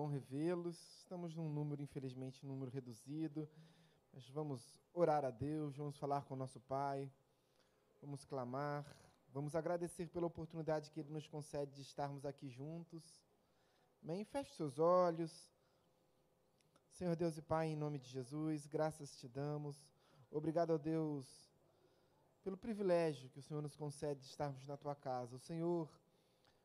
Bom 0.00 0.06
revê-los. 0.06 0.80
Estamos 0.96 1.34
num 1.34 1.50
número, 1.50 1.82
infelizmente, 1.82 2.46
número 2.46 2.70
reduzido. 2.70 3.46
Mas 4.14 4.26
vamos 4.30 4.74
orar 4.94 5.26
a 5.26 5.30
Deus, 5.30 5.76
vamos 5.76 5.98
falar 5.98 6.24
com 6.24 6.32
o 6.32 6.36
nosso 6.38 6.58
Pai, 6.58 7.12
vamos 8.00 8.24
clamar, 8.24 8.96
vamos 9.28 9.54
agradecer 9.54 10.08
pela 10.08 10.26
oportunidade 10.26 10.90
que 10.90 11.00
Ele 11.00 11.12
nos 11.12 11.26
concede 11.26 11.74
de 11.74 11.82
estarmos 11.82 12.24
aqui 12.24 12.48
juntos. 12.48 13.22
Amém? 14.02 14.24
Feche 14.24 14.54
seus 14.54 14.78
olhos. 14.78 15.52
Senhor 16.92 17.14
Deus 17.14 17.36
e 17.36 17.42
Pai, 17.42 17.66
em 17.68 17.76
nome 17.76 17.98
de 17.98 18.08
Jesus, 18.08 18.66
graças 18.66 19.14
te 19.18 19.28
damos. 19.28 19.86
Obrigado 20.30 20.72
a 20.72 20.78
Deus 20.78 21.52
pelo 22.42 22.56
privilégio 22.56 23.28
que 23.28 23.38
o 23.38 23.42
Senhor 23.42 23.60
nos 23.60 23.76
concede 23.76 24.20
de 24.20 24.28
estarmos 24.28 24.64
na 24.66 24.78
tua 24.78 24.94
casa. 24.94 25.36
O 25.36 25.40
Senhor 25.40 25.90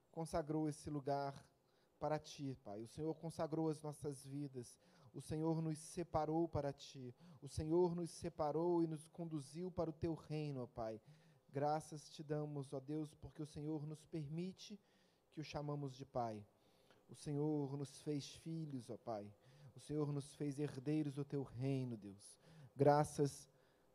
consagrou 0.10 0.70
esse 0.70 0.90
lugar 0.90 1.36
para 2.00 2.20
ti, 2.20 2.58
Pai. 2.64 2.82
O 2.82 2.88
Senhor 2.88 3.14
consagrou 3.16 3.70
as 3.70 3.82
nossas 3.82 4.26
vidas. 4.26 4.78
O 5.14 5.22
Senhor 5.22 5.62
nos 5.62 5.78
separou 5.78 6.48
para 6.48 6.74
ti. 6.74 7.14
O 7.42 7.48
Senhor 7.48 7.96
nos 7.96 8.12
separou 8.12 8.84
e 8.84 8.88
nos 8.88 9.08
conduziu 9.10 9.72
para 9.72 9.90
o 9.90 9.94
teu 9.94 10.14
reino, 10.14 10.64
ó 10.64 10.68
Pai. 10.68 11.02
Graças 11.52 12.10
te 12.10 12.22
damos, 12.22 12.74
ó 12.74 12.80
Deus, 12.80 13.14
porque 13.16 13.42
o 13.42 13.46
Senhor 13.46 13.86
nos 13.88 14.04
permite 14.06 14.80
que 15.32 15.40
o 15.40 15.44
chamamos 15.44 15.96
de 15.96 16.06
Pai. 16.06 16.46
O 17.08 17.16
Senhor 17.16 17.78
nos 17.78 18.02
fez 18.02 18.36
filhos, 18.38 18.90
ó 18.90 18.98
Pai. 18.98 19.32
O 19.76 19.80
Senhor 19.80 20.12
nos 20.12 20.34
fez 20.36 20.60
herdeiros 20.60 21.16
do 21.16 21.26
teu 21.26 21.44
reino, 21.44 21.98
Deus. 21.98 22.40
Graças 22.76 23.50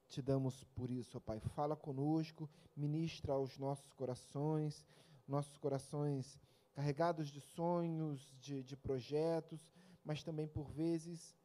te 0.09 0.23
damos 0.23 0.65
por 0.65 0.91
isso, 0.91 1.19
ó 1.19 1.21
Pai. 1.21 1.39
Fala 1.41 1.77
conosco, 1.77 2.49
ministra 2.75 3.35
aos 3.35 3.59
nossos 3.59 3.93
corações 3.93 4.87
nossos 5.31 5.57
corações 5.59 6.39
carregados 6.81 7.29
de 7.29 7.43
sonhos, 7.43 8.27
de, 8.41 8.63
de 8.63 8.75
projetos, 8.75 9.69
mas 10.03 10.23
também 10.23 10.49
por 10.49 10.71
vezes 10.71 11.37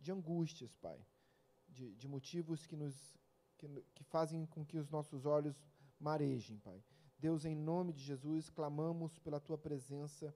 de 0.00 0.10
angústias, 0.10 0.74
Pai, 0.76 0.98
de, 1.68 1.94
de 1.94 2.08
motivos 2.08 2.66
que 2.66 2.74
nos 2.74 2.94
que, 3.58 3.68
que 3.94 4.02
fazem 4.04 4.46
com 4.46 4.64
que 4.64 4.78
os 4.78 4.88
nossos 4.88 5.26
olhos 5.26 5.62
marejem, 6.00 6.58
Pai. 6.58 6.82
Deus, 7.18 7.44
em 7.44 7.54
nome 7.54 7.92
de 7.92 8.02
Jesus, 8.02 8.48
clamamos 8.48 9.18
pela 9.18 9.38
tua 9.38 9.58
presença 9.58 10.34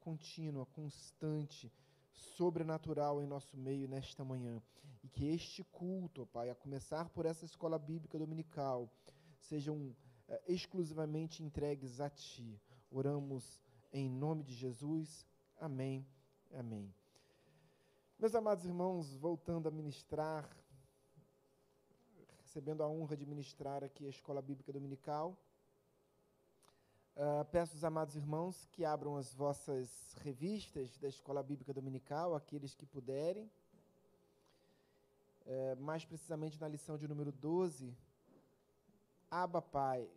contínua, 0.00 0.66
constante, 0.66 1.72
sobrenatural 2.10 3.22
em 3.22 3.26
nosso 3.26 3.56
meio 3.56 3.88
nesta 3.88 4.24
manhã. 4.24 4.60
E 5.04 5.08
que 5.08 5.26
este 5.26 5.62
culto, 5.62 6.26
Pai, 6.26 6.50
a 6.50 6.56
começar 6.56 7.08
por 7.10 7.24
essa 7.24 7.44
escola 7.44 7.78
bíblica 7.78 8.18
dominical, 8.18 8.90
seja 9.38 9.70
um 9.70 9.94
eh, 10.26 10.42
exclusivamente 10.48 11.40
entregues 11.40 12.00
a 12.00 12.10
Ti. 12.10 12.60
Oramos 12.90 13.60
em 13.98 14.10
nome 14.10 14.42
de 14.42 14.54
Jesus. 14.54 15.26
Amém. 15.58 16.06
Amém. 16.52 16.94
Meus 18.18 18.34
amados 18.34 18.64
irmãos, 18.64 19.16
voltando 19.16 19.68
a 19.68 19.70
ministrar, 19.70 20.48
recebendo 22.42 22.82
a 22.82 22.88
honra 22.88 23.16
de 23.16 23.24
ministrar 23.24 23.82
aqui 23.82 24.06
a 24.06 24.10
Escola 24.10 24.42
Bíblica 24.42 24.72
Dominical, 24.72 25.36
uh, 27.16 27.44
peço 27.46 27.74
aos 27.74 27.84
amados 27.84 28.16
irmãos 28.16 28.66
que 28.72 28.84
abram 28.84 29.16
as 29.16 29.32
vossas 29.34 30.14
revistas 30.20 30.98
da 30.98 31.08
Escola 31.08 31.42
Bíblica 31.42 31.72
Dominical, 31.72 32.34
aqueles 32.34 32.74
que 32.74 32.84
puderem, 32.84 33.50
uh, 35.46 35.76
mais 35.80 36.04
precisamente 36.04 36.60
na 36.60 36.68
lição 36.68 36.98
de 36.98 37.08
número 37.08 37.32
12, 37.32 37.96
Aba 39.30 39.62
Pai, 39.62 40.08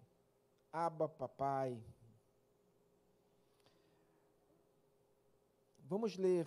Aba 0.71 1.07
Papai. 1.07 1.81
Vamos 5.89 6.15
ler. 6.17 6.45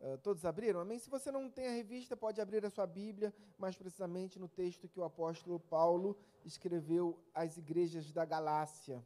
Uh, 0.00 0.16
todos 0.18 0.44
abriram? 0.44 0.78
Amém? 0.78 0.96
Se 1.00 1.10
você 1.10 1.32
não 1.32 1.50
tem 1.50 1.66
a 1.66 1.72
revista, 1.72 2.16
pode 2.16 2.40
abrir 2.40 2.64
a 2.64 2.70
sua 2.70 2.86
Bíblia, 2.86 3.34
mais 3.58 3.74
precisamente 3.76 4.38
no 4.38 4.46
texto 4.46 4.88
que 4.88 5.00
o 5.00 5.02
apóstolo 5.02 5.58
Paulo 5.58 6.16
escreveu 6.44 7.18
às 7.34 7.56
igrejas 7.56 8.12
da 8.12 8.24
Galácia. 8.24 9.04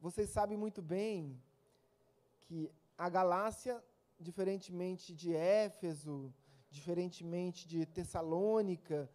Vocês 0.00 0.30
sabem 0.30 0.56
muito 0.56 0.80
bem 0.80 1.38
que 2.40 2.72
a 2.96 3.10
Galácia, 3.10 3.84
diferentemente 4.18 5.14
de 5.14 5.36
Éfeso, 5.36 6.32
diferentemente 6.70 7.68
de 7.68 7.84
Tessalônica, 7.84 9.10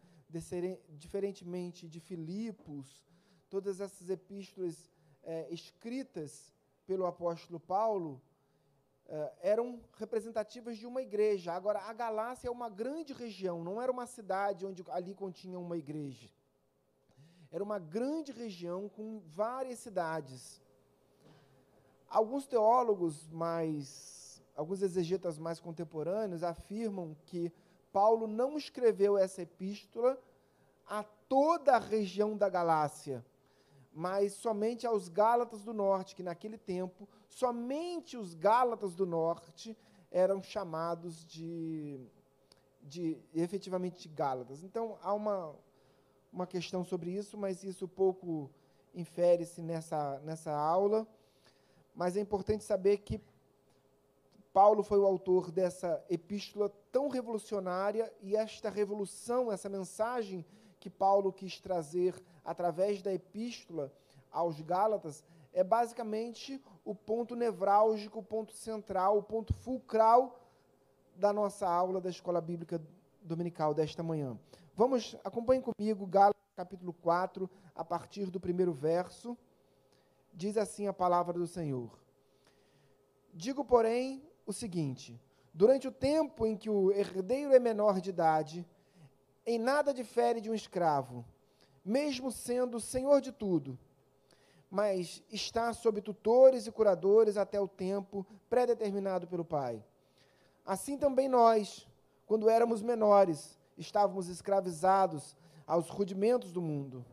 diferentemente 0.90 1.88
de 1.88 1.98
Filipos, 1.98 3.04
todas 3.48 3.80
essas 3.80 4.08
epístolas 4.08 4.88
é, 5.24 5.52
escritas 5.52 6.54
pelo 6.90 7.06
apóstolo 7.06 7.60
Paulo 7.60 8.20
é, 9.06 9.32
eram 9.42 9.80
representativas 9.96 10.76
de 10.76 10.88
uma 10.88 11.00
igreja. 11.00 11.52
Agora, 11.52 11.78
a 11.82 11.92
Galácia 11.92 12.48
é 12.48 12.50
uma 12.50 12.68
grande 12.68 13.12
região, 13.12 13.62
não 13.62 13.80
era 13.80 13.92
uma 13.92 14.06
cidade 14.06 14.66
onde 14.66 14.84
ali 14.88 15.14
continha 15.14 15.56
uma 15.56 15.76
igreja. 15.76 16.28
Era 17.52 17.62
uma 17.62 17.78
grande 17.78 18.32
região 18.32 18.88
com 18.88 19.20
várias 19.20 19.78
cidades. 19.78 20.60
Alguns 22.08 22.48
teólogos 22.48 23.28
mais, 23.28 24.42
alguns 24.56 24.82
exegetas 24.82 25.38
mais 25.38 25.60
contemporâneos 25.60 26.42
afirmam 26.42 27.16
que 27.24 27.52
Paulo 27.92 28.26
não 28.26 28.58
escreveu 28.58 29.16
essa 29.16 29.42
epístola 29.42 30.20
a 30.88 31.04
toda 31.04 31.76
a 31.76 31.78
região 31.78 32.36
da 32.36 32.48
Galácia, 32.48 33.24
mas 33.92 34.34
somente 34.34 34.86
aos 34.86 35.08
Gálatas 35.08 35.62
do 35.64 35.74
Norte, 35.74 36.14
que 36.14 36.22
naquele 36.22 36.56
tempo, 36.56 37.08
somente 37.28 38.16
os 38.16 38.34
Gálatas 38.34 38.94
do 38.94 39.04
Norte 39.04 39.76
eram 40.10 40.42
chamados 40.42 41.24
de, 41.24 42.00
de 42.82 43.18
efetivamente 43.34 44.08
Gálatas. 44.08 44.62
Então, 44.62 44.98
há 45.02 45.12
uma, 45.12 45.54
uma 46.32 46.46
questão 46.46 46.84
sobre 46.84 47.10
isso, 47.10 47.36
mas 47.36 47.64
isso 47.64 47.88
pouco 47.88 48.50
infere-se 48.94 49.60
nessa, 49.62 50.20
nessa 50.20 50.52
aula. 50.52 51.06
Mas 51.94 52.16
é 52.16 52.20
importante 52.20 52.64
saber 52.64 52.98
que 52.98 53.20
Paulo 54.52 54.82
foi 54.82 54.98
o 54.98 55.06
autor 55.06 55.50
dessa 55.50 56.04
epístola 56.08 56.68
tão 56.90 57.08
revolucionária 57.08 58.12
e 58.20 58.34
esta 58.36 58.68
revolução, 58.68 59.50
essa 59.50 59.68
mensagem 59.68 60.44
que 60.80 60.90
Paulo 60.90 61.32
quis 61.32 61.60
trazer 61.60 62.20
através 62.44 63.02
da 63.02 63.12
epístola 63.12 63.92
aos 64.32 64.60
Gálatas, 64.60 65.22
é 65.52 65.62
basicamente 65.62 66.60
o 66.84 66.94
ponto 66.94 67.36
nevrálgico, 67.36 68.18
o 68.20 68.24
ponto 68.24 68.52
central, 68.52 69.18
o 69.18 69.22
ponto 69.22 69.52
fulcral 69.52 70.40
da 71.14 71.32
nossa 71.32 71.68
aula 71.68 72.00
da 72.00 72.08
Escola 72.08 72.40
Bíblica 72.40 72.80
Dominical 73.22 73.74
desta 73.74 74.02
manhã. 74.02 74.38
Vamos, 74.74 75.16
acompanhem 75.22 75.62
comigo 75.62 76.06
Gálatas 76.06 76.40
capítulo 76.56 76.92
4, 76.92 77.48
a 77.74 77.84
partir 77.84 78.30
do 78.30 78.38
primeiro 78.38 78.72
verso. 78.72 79.36
Diz 80.32 80.56
assim 80.56 80.86
a 80.86 80.92
palavra 80.92 81.38
do 81.38 81.46
Senhor. 81.46 81.90
Digo, 83.32 83.64
porém, 83.64 84.22
o 84.46 84.52
seguinte: 84.52 85.18
durante 85.54 85.88
o 85.88 85.92
tempo 85.92 86.46
em 86.46 86.56
que 86.56 86.68
o 86.68 86.92
herdeiro 86.92 87.54
é 87.54 87.58
menor 87.58 88.00
de 88.00 88.10
idade, 88.10 88.66
em 89.46 89.58
nada 89.58 89.92
difere 89.92 90.40
de 90.40 90.50
um 90.50 90.54
escravo, 90.54 91.24
mesmo 91.84 92.30
sendo 92.30 92.80
senhor 92.80 93.20
de 93.20 93.32
tudo, 93.32 93.78
mas 94.70 95.22
está 95.30 95.72
sob 95.72 96.00
tutores 96.00 96.66
e 96.66 96.72
curadores 96.72 97.36
até 97.36 97.60
o 97.60 97.66
tempo 97.66 98.24
pré-determinado 98.48 99.26
pelo 99.26 99.44
Pai. 99.44 99.84
Assim 100.64 100.96
também 100.96 101.28
nós, 101.28 101.88
quando 102.26 102.48
éramos 102.48 102.80
menores, 102.82 103.58
estávamos 103.76 104.28
escravizados 104.28 105.36
aos 105.66 105.88
rudimentos 105.88 106.52
do 106.52 106.62
mundo. 106.62 107.04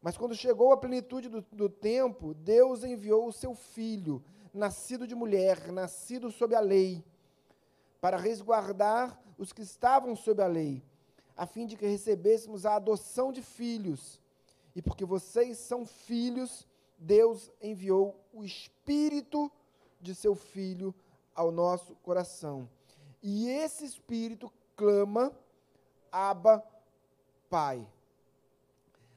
Mas 0.00 0.16
quando 0.16 0.34
chegou 0.34 0.72
a 0.72 0.76
plenitude 0.76 1.28
do, 1.28 1.42
do 1.52 1.68
tempo, 1.68 2.32
Deus 2.32 2.84
enviou 2.84 3.26
o 3.26 3.32
seu 3.32 3.54
Filho 3.54 4.24
nascido 4.54 5.06
de 5.06 5.14
mulher, 5.14 5.70
nascido 5.70 6.30
sob 6.30 6.54
a 6.54 6.60
lei, 6.60 7.04
para 8.00 8.16
resguardar 8.16 9.20
os 9.36 9.52
que 9.52 9.62
estavam 9.62 10.16
sob 10.16 10.42
a 10.42 10.46
lei, 10.46 10.82
a 11.36 11.46
fim 11.46 11.66
de 11.66 11.76
que 11.76 11.86
recebêssemos 11.86 12.64
a 12.64 12.76
adoção 12.76 13.30
de 13.30 13.42
filhos. 13.42 14.20
E 14.74 14.80
porque 14.80 15.04
vocês 15.04 15.58
são 15.58 15.84
filhos, 15.84 16.66
Deus 16.98 17.50
enviou 17.60 18.18
o 18.32 18.44
Espírito 18.44 19.50
de 20.00 20.14
seu 20.14 20.34
Filho 20.34 20.94
ao 21.34 21.50
nosso 21.50 21.94
coração. 21.96 22.68
E 23.22 23.48
esse 23.48 23.84
Espírito 23.84 24.50
clama, 24.74 25.32
Abba, 26.10 26.64
Pai. 27.50 27.86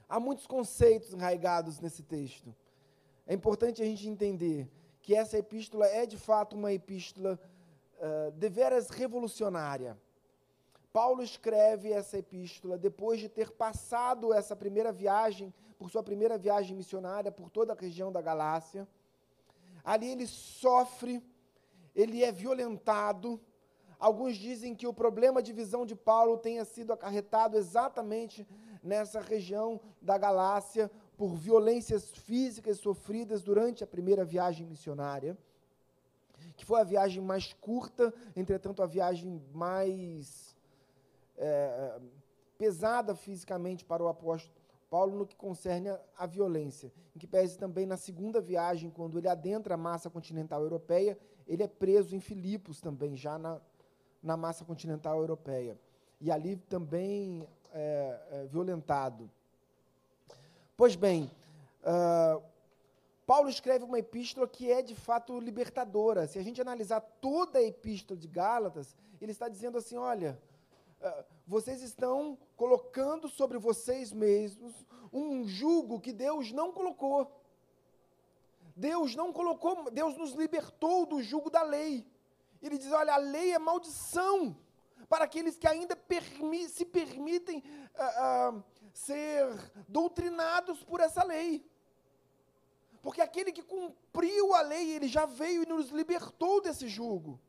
Há 0.08 0.18
muitos 0.18 0.46
conceitos 0.46 1.12
enraigados 1.12 1.78
nesse 1.80 2.02
texto. 2.02 2.54
É 3.26 3.34
importante 3.34 3.80
a 3.80 3.84
gente 3.84 4.08
entender 4.08 4.68
que 5.00 5.14
essa 5.14 5.38
epístola 5.38 5.86
é 5.86 6.04
de 6.04 6.16
fato 6.16 6.56
uma 6.56 6.72
epístola 6.72 7.38
uh, 7.98 8.30
deveras 8.32 8.90
revolucionária. 8.90 9.96
Paulo 10.92 11.22
escreve 11.22 11.92
essa 11.92 12.18
epístola 12.18 12.76
depois 12.76 13.20
de 13.20 13.28
ter 13.28 13.50
passado 13.50 14.32
essa 14.32 14.56
primeira 14.56 14.90
viagem, 14.90 15.54
por 15.78 15.88
sua 15.88 16.02
primeira 16.02 16.36
viagem 16.36 16.76
missionária 16.76 17.30
por 17.30 17.48
toda 17.48 17.72
a 17.72 17.76
região 17.76 18.10
da 18.10 18.20
Galácia. 18.20 18.86
Ali 19.84 20.08
ele 20.10 20.26
sofre, 20.26 21.22
ele 21.94 22.22
é 22.24 22.32
violentado. 22.32 23.40
Alguns 23.98 24.36
dizem 24.36 24.74
que 24.74 24.86
o 24.86 24.92
problema 24.92 25.42
de 25.42 25.52
visão 25.52 25.86
de 25.86 25.94
Paulo 25.94 26.36
tenha 26.38 26.64
sido 26.64 26.92
acarretado 26.92 27.56
exatamente 27.56 28.46
nessa 28.82 29.20
região 29.20 29.80
da 30.02 30.18
Galácia 30.18 30.90
por 31.16 31.34
violências 31.34 32.10
físicas 32.10 32.78
sofridas 32.78 33.42
durante 33.42 33.84
a 33.84 33.86
primeira 33.86 34.24
viagem 34.24 34.66
missionária, 34.66 35.36
que 36.56 36.64
foi 36.64 36.80
a 36.80 36.84
viagem 36.84 37.22
mais 37.22 37.52
curta, 37.52 38.12
entretanto, 38.34 38.82
a 38.82 38.86
viagem 38.86 39.42
mais 39.52 40.49
é, 41.40 41.98
pesada 42.56 43.14
fisicamente 43.14 43.84
para 43.84 44.02
o 44.02 44.08
apóstolo 44.08 44.54
Paulo 44.90 45.16
no 45.16 45.26
que 45.26 45.36
concerne 45.36 45.88
a, 45.88 46.00
a, 46.18 46.26
violência. 46.26 46.92
Em 47.14 47.18
que 47.18 47.26
pese 47.26 47.56
também 47.56 47.86
na 47.86 47.96
segunda 47.96 48.40
viagem, 48.40 48.90
quando 48.90 49.16
ele 49.16 49.28
adentra 49.28 49.74
a 49.74 49.76
massa 49.76 50.10
continental 50.10 50.62
europeia, 50.62 51.16
ele 51.46 51.62
é 51.62 51.68
preso 51.68 52.14
em 52.14 52.20
Filipos 52.20 52.80
também, 52.80 53.16
já 53.16 53.38
na, 53.38 53.60
na 54.20 54.36
massa 54.36 54.64
continental 54.64 55.18
europeia. 55.18 55.78
E 56.20 56.30
ali 56.30 56.56
também 56.56 57.48
é, 57.72 58.20
é, 58.30 58.46
violentado. 58.46 59.30
Pois 60.76 60.96
bem, 60.96 61.30
uh, 61.82 62.42
Paulo 63.26 63.48
escreve 63.48 63.84
uma 63.84 63.98
epístola 63.98 64.48
que 64.48 64.70
é 64.70 64.82
de 64.82 64.94
fato 64.94 65.38
libertadora. 65.38 66.26
Se 66.26 66.38
a 66.38 66.42
gente 66.42 66.60
analisar 66.60 67.00
toda 67.20 67.58
a 67.60 67.62
epístola 67.62 68.18
de 68.18 68.26
Gálatas, 68.26 68.96
ele 69.20 69.30
está 69.30 69.48
dizendo 69.48 69.78
assim: 69.78 69.96
olha, 69.96 70.38
vocês 71.46 71.82
estão 71.82 72.38
colocando 72.56 73.28
sobre 73.28 73.58
vocês 73.58 74.12
mesmos 74.12 74.74
um 75.12 75.46
jugo 75.46 76.00
que 76.00 76.12
Deus 76.12 76.52
não 76.52 76.72
colocou. 76.72 77.40
Deus 78.76 79.14
não 79.14 79.32
colocou, 79.32 79.90
Deus 79.90 80.16
nos 80.16 80.32
libertou 80.32 81.04
do 81.04 81.22
jugo 81.22 81.50
da 81.50 81.62
lei. 81.62 82.06
Ele 82.62 82.78
diz: 82.78 82.92
olha, 82.92 83.14
a 83.14 83.18
lei 83.18 83.52
é 83.52 83.58
maldição 83.58 84.56
para 85.08 85.24
aqueles 85.24 85.58
que 85.58 85.66
ainda 85.66 85.96
permi 85.96 86.68
se 86.68 86.84
permitem 86.84 87.58
uh, 87.58 88.56
uh, 88.56 88.64
ser 88.92 89.72
doutrinados 89.88 90.84
por 90.84 91.00
essa 91.00 91.24
lei. 91.24 91.66
Porque 93.02 93.20
aquele 93.20 93.50
que 93.50 93.62
cumpriu 93.62 94.54
a 94.54 94.60
lei, 94.60 94.90
ele 94.90 95.08
já 95.08 95.24
veio 95.26 95.62
e 95.62 95.66
nos 95.66 95.88
libertou 95.88 96.60
desse 96.60 96.86
jugo. 96.86 97.40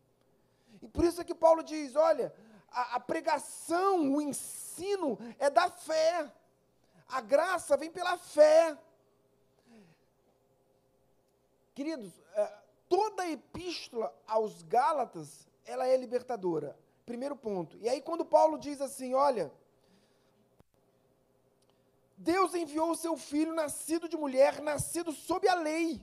E 0.82 0.88
por 0.88 1.04
isso 1.04 1.22
é 1.22 1.24
que 1.24 1.36
Paulo 1.36 1.62
diz: 1.62 1.96
olha, 1.96 2.34
a, 2.72 2.96
a 2.96 3.00
pregação, 3.00 4.14
o 4.16 4.22
ensino 4.22 5.18
é 5.38 5.50
da 5.50 5.70
fé. 5.70 6.32
A 7.08 7.20
graça 7.20 7.76
vem 7.76 7.92
pela 7.92 8.18
fé. 8.18 8.78
Queridos, 11.74 12.12
eh, 12.36 12.58
toda 12.88 13.24
a 13.24 13.30
epístola 13.30 14.14
aos 14.26 14.64
Gálatas, 14.64 15.48
ela 15.66 15.86
é 15.88 15.98
libertadora. 15.98 16.78
Primeiro 17.06 17.36
ponto. 17.36 17.78
E 17.78 17.90
aí, 17.90 18.02
quando 18.02 18.24
Paulo 18.24 18.58
diz 18.58 18.80
assim: 18.80 19.14
olha, 19.14 19.52
Deus 22.16 22.54
enviou 22.54 22.92
o 22.92 22.96
seu 22.96 23.18
filho, 23.18 23.54
nascido 23.54 24.08
de 24.08 24.16
mulher, 24.16 24.62
nascido 24.62 25.12
sob 25.12 25.48
a 25.48 25.56
lei, 25.56 26.02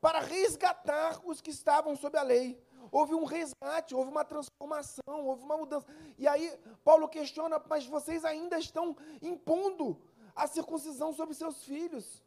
para 0.00 0.20
resgatar 0.20 1.20
os 1.24 1.40
que 1.40 1.50
estavam 1.50 1.96
sob 1.96 2.16
a 2.16 2.22
lei. 2.22 2.58
Houve 2.90 3.14
um 3.14 3.24
resgate, 3.24 3.94
houve 3.94 4.10
uma 4.10 4.24
transformação, 4.24 5.26
houve 5.26 5.42
uma 5.42 5.56
mudança. 5.56 5.86
E 6.16 6.26
aí, 6.26 6.56
Paulo 6.84 7.08
questiona: 7.08 7.62
mas 7.68 7.86
vocês 7.86 8.24
ainda 8.24 8.58
estão 8.58 8.96
impondo 9.20 10.00
a 10.34 10.46
circuncisão 10.46 11.12
sobre 11.12 11.34
seus 11.34 11.64
filhos. 11.64 12.22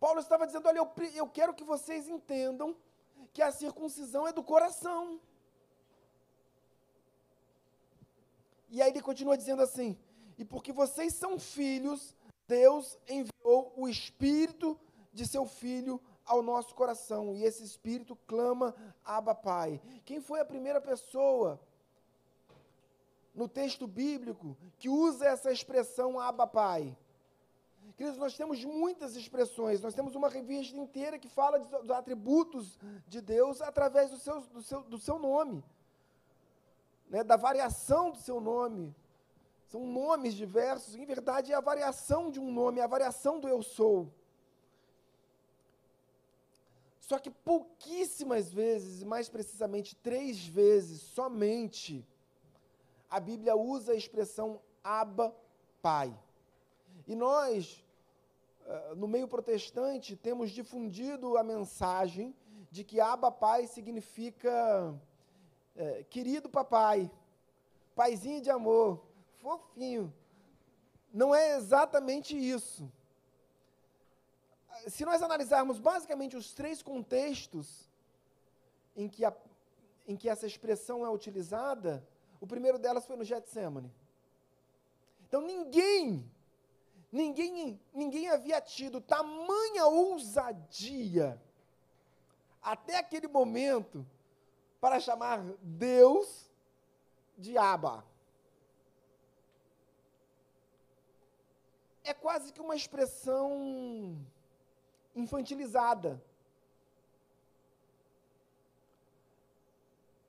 Paulo 0.00 0.20
estava 0.20 0.46
dizendo: 0.46 0.66
olha, 0.68 0.78
eu, 0.78 0.90
eu 1.14 1.28
quero 1.28 1.54
que 1.54 1.64
vocês 1.64 2.08
entendam 2.08 2.76
que 3.32 3.42
a 3.42 3.52
circuncisão 3.52 4.26
é 4.26 4.32
do 4.32 4.42
coração. 4.42 5.20
E 8.68 8.80
aí 8.80 8.90
ele 8.90 9.02
continua 9.02 9.36
dizendo 9.36 9.62
assim: 9.62 9.98
E 10.38 10.44
porque 10.44 10.72
vocês 10.72 11.14
são 11.14 11.38
filhos, 11.38 12.16
Deus 12.48 12.98
enviou 13.08 13.72
o 13.76 13.88
Espírito 13.88 14.78
de 15.12 15.26
seu 15.26 15.44
Filho 15.46 16.00
ao 16.24 16.42
nosso 16.42 16.74
coração. 16.74 17.34
E 17.34 17.44
esse 17.44 17.64
Espírito 17.64 18.16
clama, 18.26 18.74
Abba 19.04 19.34
Pai. 19.34 19.80
Quem 20.04 20.20
foi 20.20 20.40
a 20.40 20.44
primeira 20.44 20.80
pessoa 20.80 21.60
no 23.34 23.48
texto 23.48 23.86
bíblico 23.86 24.56
que 24.78 24.88
usa 24.88 25.26
essa 25.26 25.50
expressão 25.50 26.20
Abba 26.20 26.46
Pai? 26.46 26.96
Queridos, 27.96 28.18
nós 28.18 28.36
temos 28.36 28.64
muitas 28.64 29.16
expressões, 29.16 29.80
nós 29.82 29.94
temos 29.94 30.14
uma 30.14 30.28
revista 30.28 30.76
inteira 30.76 31.18
que 31.18 31.28
fala 31.28 31.58
dos 31.58 31.90
atributos 31.90 32.78
de 33.06 33.20
Deus 33.20 33.60
através 33.60 34.10
do 34.10 34.18
seu, 34.18 34.40
do 34.40 34.62
seu, 34.62 34.82
do 34.82 34.98
seu 34.98 35.18
nome 35.18 35.62
né, 37.12 37.22
da 37.22 37.36
variação 37.36 38.10
do 38.10 38.16
seu 38.16 38.40
nome. 38.40 38.96
São 39.66 39.86
nomes 39.86 40.32
diversos, 40.32 40.96
em 40.96 41.04
verdade 41.04 41.52
é 41.52 41.54
a 41.54 41.60
variação 41.60 42.30
de 42.30 42.40
um 42.40 42.50
nome, 42.50 42.80
é 42.80 42.82
a 42.82 42.86
variação 42.86 43.38
do 43.38 43.46
eu 43.46 43.62
sou. 43.62 44.10
Só 47.12 47.18
que 47.18 47.30
pouquíssimas 47.30 48.50
vezes, 48.50 49.04
mais 49.04 49.28
precisamente 49.28 49.94
três 49.94 50.46
vezes 50.46 51.02
somente, 51.02 52.08
a 53.10 53.20
Bíblia 53.20 53.54
usa 53.54 53.92
a 53.92 53.94
expressão 53.94 54.58
Abba, 54.82 55.36
Pai. 55.82 56.18
E 57.06 57.14
nós, 57.14 57.84
eh, 58.64 58.94
no 58.96 59.06
meio 59.06 59.28
protestante, 59.28 60.16
temos 60.16 60.50
difundido 60.52 61.36
a 61.36 61.42
mensagem 61.42 62.34
de 62.70 62.82
que 62.82 62.98
Abba, 62.98 63.30
Pai 63.30 63.66
significa 63.66 64.98
é, 65.76 66.04
querido 66.04 66.48
papai, 66.48 67.10
paizinho 67.94 68.40
de 68.40 68.48
amor, 68.48 69.04
fofinho. 69.42 70.10
Não 71.12 71.34
é 71.34 71.56
exatamente 71.58 72.34
isso. 72.34 72.90
Se 74.88 75.04
nós 75.04 75.22
analisarmos 75.22 75.78
basicamente 75.78 76.36
os 76.36 76.52
três 76.52 76.82
contextos 76.82 77.88
em 78.96 79.08
que, 79.08 79.24
a, 79.24 79.32
em 80.06 80.16
que 80.16 80.28
essa 80.28 80.46
expressão 80.46 81.06
é 81.06 81.10
utilizada, 81.10 82.06
o 82.40 82.46
primeiro 82.46 82.78
delas 82.78 83.06
foi 83.06 83.16
no 83.16 83.24
Getsemane. 83.24 83.92
Então 85.28 85.40
ninguém, 85.40 86.30
ninguém, 87.10 87.80
ninguém 87.94 88.28
havia 88.28 88.60
tido 88.60 89.00
tamanha 89.00 89.86
ousadia 89.86 91.40
até 92.62 92.98
aquele 92.98 93.28
momento 93.28 94.06
para 94.80 95.00
chamar 95.00 95.42
Deus 95.62 96.50
de 97.38 97.56
Abba. 97.56 98.04
É 102.04 102.12
quase 102.12 102.52
que 102.52 102.60
uma 102.60 102.74
expressão 102.74 104.18
infantilizada. 105.14 106.22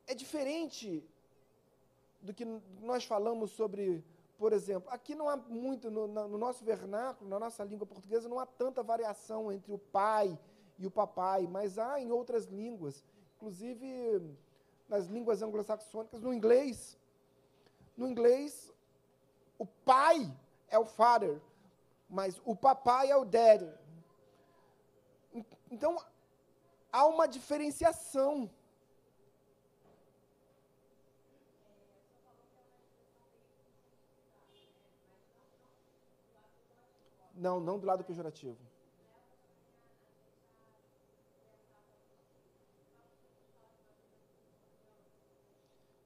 É 0.05 0.13
diferente 0.13 1.03
do 2.21 2.33
que 2.33 2.45
nós 2.81 3.03
falamos 3.05 3.51
sobre, 3.51 4.03
por 4.37 4.53
exemplo, 4.53 4.89
aqui 4.91 5.15
não 5.15 5.27
há 5.27 5.35
muito, 5.35 5.89
no, 5.89 6.07
no, 6.07 6.37
nosso 6.37 6.63
vernáculo, 6.63 7.29
na 7.29 7.39
nossa 7.39 7.63
língua 7.63 7.85
portuguesa, 7.85 8.29
não 8.29 8.39
há 8.39 8.45
tanta 8.45 8.83
variação 8.83 9.51
entre 9.51 9.71
o 9.71 9.77
pai 9.77 10.37
e 10.77 10.85
o 10.85 10.91
papai, 10.91 11.47
mas 11.47 11.77
há 11.77 11.99
em 11.99 12.11
outras 12.11 12.45
línguas 12.45 13.03
inclusive 13.43 14.21
nas 14.87 15.07
línguas 15.07 15.41
anglo-saxônicas, 15.41 16.21
no 16.21 16.33
inglês. 16.33 16.97
No 17.97 18.07
inglês, 18.07 18.73
o 19.57 19.65
pai 19.65 20.31
é 20.69 20.79
o 20.79 20.85
father, 20.85 21.41
mas 22.09 22.41
o 22.45 22.55
papai 22.55 23.11
é 23.11 23.17
o 23.17 23.25
daddy. 23.25 23.69
Então, 25.73 25.97
há 26.91 27.03
uma 27.07 27.27
diferenciação. 27.27 28.47
Não, 37.33 37.59
não 37.59 37.79
do 37.79 37.87
lado 37.87 38.03
pejorativo. 38.03 38.59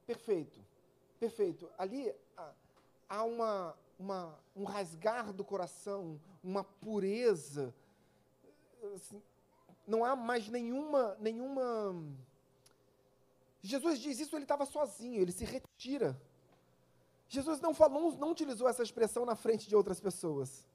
Perfeito, 0.05 0.59
perfeito. 1.19 1.69
Ali 1.77 2.15
há 3.09 3.23
uma, 3.25 3.77
uma, 3.99 4.39
um 4.55 4.63
rasgar 4.63 5.33
do 5.33 5.43
coração, 5.43 6.17
uma 6.41 6.63
pureza. 6.63 7.75
Assim, 8.95 9.21
não 9.87 10.03
há 10.03 10.15
mais 10.15 10.49
nenhuma, 10.49 11.15
nenhuma 11.19 11.95
Jesus 13.61 13.99
diz 13.99 14.19
isso, 14.19 14.35
ele 14.35 14.43
estava 14.43 14.65
sozinho, 14.65 15.21
ele 15.21 15.31
se 15.31 15.43
retira. 15.43 16.19
Jesus 17.27 17.59
não 17.59 17.73
falou, 17.73 18.15
não 18.17 18.31
utilizou 18.31 18.69
essa 18.69 18.83
expressão 18.83 19.25
na 19.25 19.35
frente 19.35 19.67
de 19.67 19.75
outras 19.75 19.99
pessoas. 19.99 20.65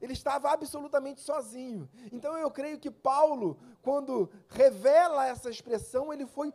Ele 0.00 0.14
estava 0.14 0.50
absolutamente 0.50 1.20
sozinho. 1.20 1.88
Então 2.10 2.38
eu 2.38 2.50
creio 2.50 2.78
que 2.78 2.90
Paulo, 2.90 3.58
quando 3.82 4.30
revela 4.48 5.26
essa 5.26 5.50
expressão, 5.50 6.12
ele 6.12 6.26
foi 6.26 6.54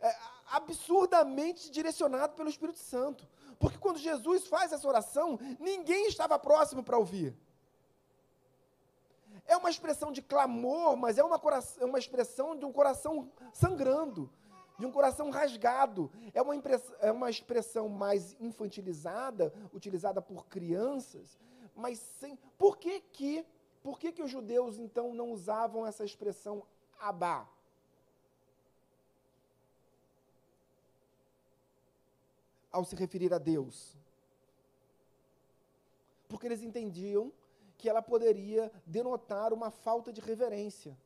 é, 0.00 0.16
absurdamente 0.50 1.70
direcionado 1.70 2.34
pelo 2.34 2.50
Espírito 2.50 2.78
Santo. 2.78 3.26
Porque 3.58 3.78
quando 3.78 3.98
Jesus 3.98 4.46
faz 4.46 4.72
essa 4.72 4.86
oração, 4.86 5.38
ninguém 5.58 6.08
estava 6.08 6.38
próximo 6.38 6.82
para 6.82 6.98
ouvir. 6.98 7.34
É 9.46 9.56
uma 9.56 9.70
expressão 9.70 10.12
de 10.12 10.22
clamor, 10.22 10.96
mas 10.96 11.18
é 11.18 11.24
uma, 11.24 11.40
é 11.78 11.84
uma 11.84 11.98
expressão 11.98 12.56
de 12.56 12.64
um 12.64 12.72
coração 12.72 13.30
sangrando, 13.52 14.30
de 14.78 14.86
um 14.86 14.92
coração 14.92 15.30
rasgado. 15.30 16.10
É 16.32 16.40
uma, 16.40 16.54
é 17.00 17.12
uma 17.12 17.30
expressão 17.30 17.88
mais 17.88 18.36
infantilizada, 18.40 19.52
utilizada 19.72 20.22
por 20.22 20.46
crianças, 20.46 21.38
mas 21.74 21.98
sem. 21.98 22.36
Por 22.56 22.78
que 22.78 23.00
que, 23.00 23.44
por 23.82 23.98
que, 23.98 24.12
que 24.12 24.22
os 24.22 24.30
judeus 24.30 24.78
então 24.78 25.12
não 25.14 25.30
usavam 25.30 25.86
essa 25.86 26.04
expressão 26.04 26.62
abá? 26.98 27.48
Ao 32.70 32.84
se 32.84 32.96
referir 32.96 33.34
a 33.34 33.38
Deus. 33.38 33.98
Porque 36.26 36.46
eles 36.46 36.62
entendiam 36.62 37.30
que 37.82 37.88
ela 37.88 38.00
poderia 38.00 38.70
denotar 38.86 39.52
uma 39.52 39.68
falta 39.68 40.12
de 40.12 40.20
reverência. 40.20 40.96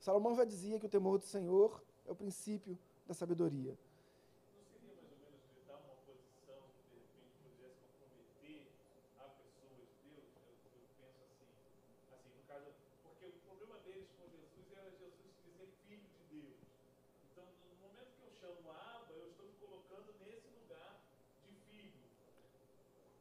Salomão 0.00 0.34
já 0.34 0.46
dizia 0.46 0.80
que 0.80 0.86
o 0.86 0.88
temor 0.88 1.18
do 1.18 1.26
Senhor 1.26 1.84
é 2.06 2.10
o 2.10 2.16
princípio 2.16 2.78
da 3.06 3.12
sabedoria. 3.12 3.76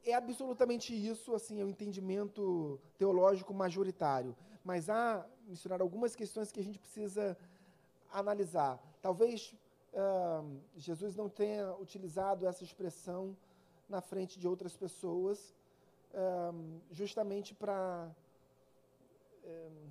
É 0.06 0.14
absolutamente 0.14 0.94
isso, 0.94 1.34
assim, 1.34 1.60
é 1.60 1.64
o 1.64 1.68
um 1.68 1.70
entendimento 1.70 2.80
teológico 2.98 3.54
majoritário. 3.54 4.36
Mas 4.64 4.90
há, 4.90 5.26
mencionar 5.48 5.82
algumas 5.82 6.16
questões 6.16 6.52
que 6.52 6.60
a 6.60 6.64
gente 6.64 6.80
precisa 6.80 7.38
analisar. 8.12 8.80
Talvez 9.02 9.54
uh, 9.94 10.60
Jesus 10.76 11.16
não 11.16 11.28
tenha 11.28 11.74
utilizado 11.76 12.48
essa 12.48 12.64
expressão 12.64 13.36
na 13.90 14.02
frente 14.02 14.40
de 14.40 14.48
outras 14.48 14.76
pessoas, 14.76 15.54
uh, 16.14 16.82
justamente 16.92 17.54
para. 17.54 18.10
Uh, 19.44 19.90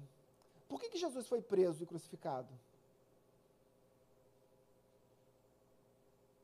por 0.69 0.81
que, 0.81 0.89
que 0.89 0.99
Jesus 0.99 1.27
foi 1.27 1.41
preso 1.41 1.83
e 1.83 1.87
crucificado? 1.87 2.49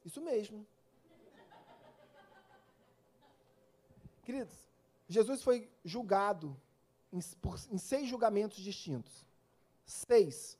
Isso 0.04 0.20
mesmo. 0.20 0.66
Queridos, 4.30 4.70
Jesus 5.08 5.42
foi 5.42 5.68
julgado 5.84 6.56
em, 7.12 7.18
por, 7.42 7.58
em 7.68 7.78
seis 7.78 8.08
julgamentos 8.08 8.58
distintos. 8.58 9.26
Seis. 9.84 10.56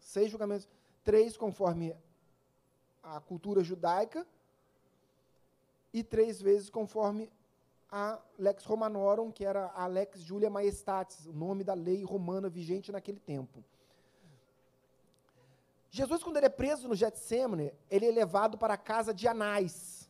Seis 0.00 0.30
julgamentos. 0.30 0.66
Três 1.04 1.36
conforme 1.36 1.94
a 3.02 3.20
cultura 3.20 3.62
judaica 3.62 4.26
e 5.92 6.02
três 6.02 6.40
vezes 6.40 6.70
conforme 6.70 7.30
a 7.92 8.18
Lex 8.38 8.64
Romanorum, 8.64 9.30
que 9.30 9.44
era 9.44 9.70
a 9.74 9.86
Lex 9.86 10.22
Julia 10.22 10.48
Maestatis, 10.48 11.26
o 11.26 11.32
nome 11.34 11.62
da 11.62 11.74
lei 11.74 12.02
romana 12.02 12.48
vigente 12.48 12.90
naquele 12.90 13.20
tempo. 13.20 13.62
Jesus, 15.90 16.22
quando 16.22 16.38
ele 16.38 16.46
é 16.46 16.48
preso 16.48 16.88
no 16.88 16.94
Getsemane, 16.94 17.70
ele 17.90 18.06
é 18.06 18.10
levado 18.10 18.56
para 18.56 18.72
a 18.72 18.78
casa 18.78 19.12
de 19.12 19.28
Anás, 19.28 20.08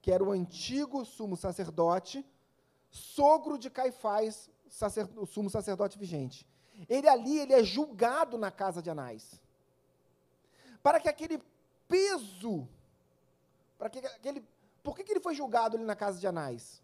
que 0.00 0.12
era 0.12 0.22
o 0.22 0.30
antigo 0.30 1.04
sumo 1.04 1.36
sacerdote, 1.36 2.24
sogro 2.96 3.58
de 3.58 3.70
Caifás, 3.70 4.50
o 5.16 5.26
sumo 5.26 5.50
sacerdote 5.50 5.98
vigente. 5.98 6.46
Ele 6.88 7.08
ali, 7.08 7.38
ele 7.38 7.52
é 7.52 7.62
julgado 7.62 8.36
na 8.36 8.50
casa 8.50 8.82
de 8.82 8.90
Anás. 8.90 9.40
Para 10.82 11.00
que 11.00 11.08
aquele 11.08 11.42
peso, 11.88 12.68
para 13.78 13.88
que 13.88 13.98
aquele, 13.98 14.44
por 14.82 14.94
que, 14.94 15.04
que 15.04 15.12
ele 15.12 15.20
foi 15.20 15.34
julgado 15.34 15.76
ali 15.76 15.84
na 15.84 15.96
casa 15.96 16.18
de 16.18 16.26
Anás? 16.26 16.82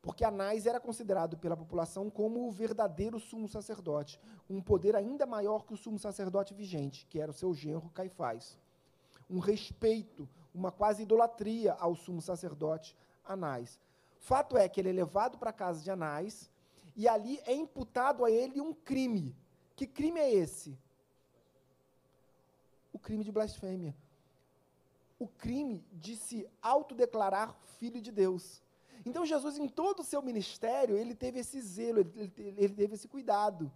Porque 0.00 0.24
Anás 0.24 0.66
era 0.66 0.80
considerado 0.80 1.36
pela 1.36 1.56
população 1.56 2.08
como 2.08 2.46
o 2.46 2.52
verdadeiro 2.52 3.18
sumo 3.18 3.48
sacerdote, 3.48 4.20
um 4.48 4.60
poder 4.60 4.94
ainda 4.94 5.26
maior 5.26 5.64
que 5.64 5.74
o 5.74 5.76
sumo 5.76 5.98
sacerdote 5.98 6.54
vigente, 6.54 7.06
que 7.06 7.20
era 7.20 7.30
o 7.30 7.34
seu 7.34 7.52
genro 7.52 7.90
Caifás. 7.90 8.56
Um 9.28 9.38
respeito, 9.38 10.28
uma 10.54 10.70
quase 10.70 11.02
idolatria 11.02 11.74
ao 11.74 11.94
sumo 11.94 12.22
sacerdote 12.22 12.96
Anás. 13.24 13.78
Fato 14.18 14.56
é 14.56 14.68
que 14.68 14.80
ele 14.80 14.90
é 14.90 14.92
levado 14.92 15.38
para 15.38 15.50
a 15.50 15.52
casa 15.52 15.82
de 15.82 15.90
Anás 15.90 16.50
e 16.96 17.08
ali 17.08 17.40
é 17.46 17.54
imputado 17.54 18.24
a 18.24 18.30
ele 18.30 18.60
um 18.60 18.74
crime. 18.74 19.34
Que 19.76 19.86
crime 19.86 20.18
é 20.18 20.32
esse? 20.32 20.76
O 22.92 22.98
crime 22.98 23.24
de 23.24 23.30
blasfêmia. 23.30 23.94
O 25.18 25.26
crime 25.26 25.84
de 25.92 26.16
se 26.16 26.48
autodeclarar 26.60 27.56
filho 27.78 28.00
de 28.00 28.10
Deus. 28.10 28.60
Então 29.06 29.24
Jesus, 29.24 29.56
em 29.58 29.68
todo 29.68 30.00
o 30.00 30.04
seu 30.04 30.20
ministério, 30.20 30.96
ele 30.96 31.14
teve 31.14 31.38
esse 31.40 31.60
zelo, 31.60 32.00
ele, 32.00 32.74
teve 32.74 32.94
esse 32.94 33.08
cuidado. 33.08 33.70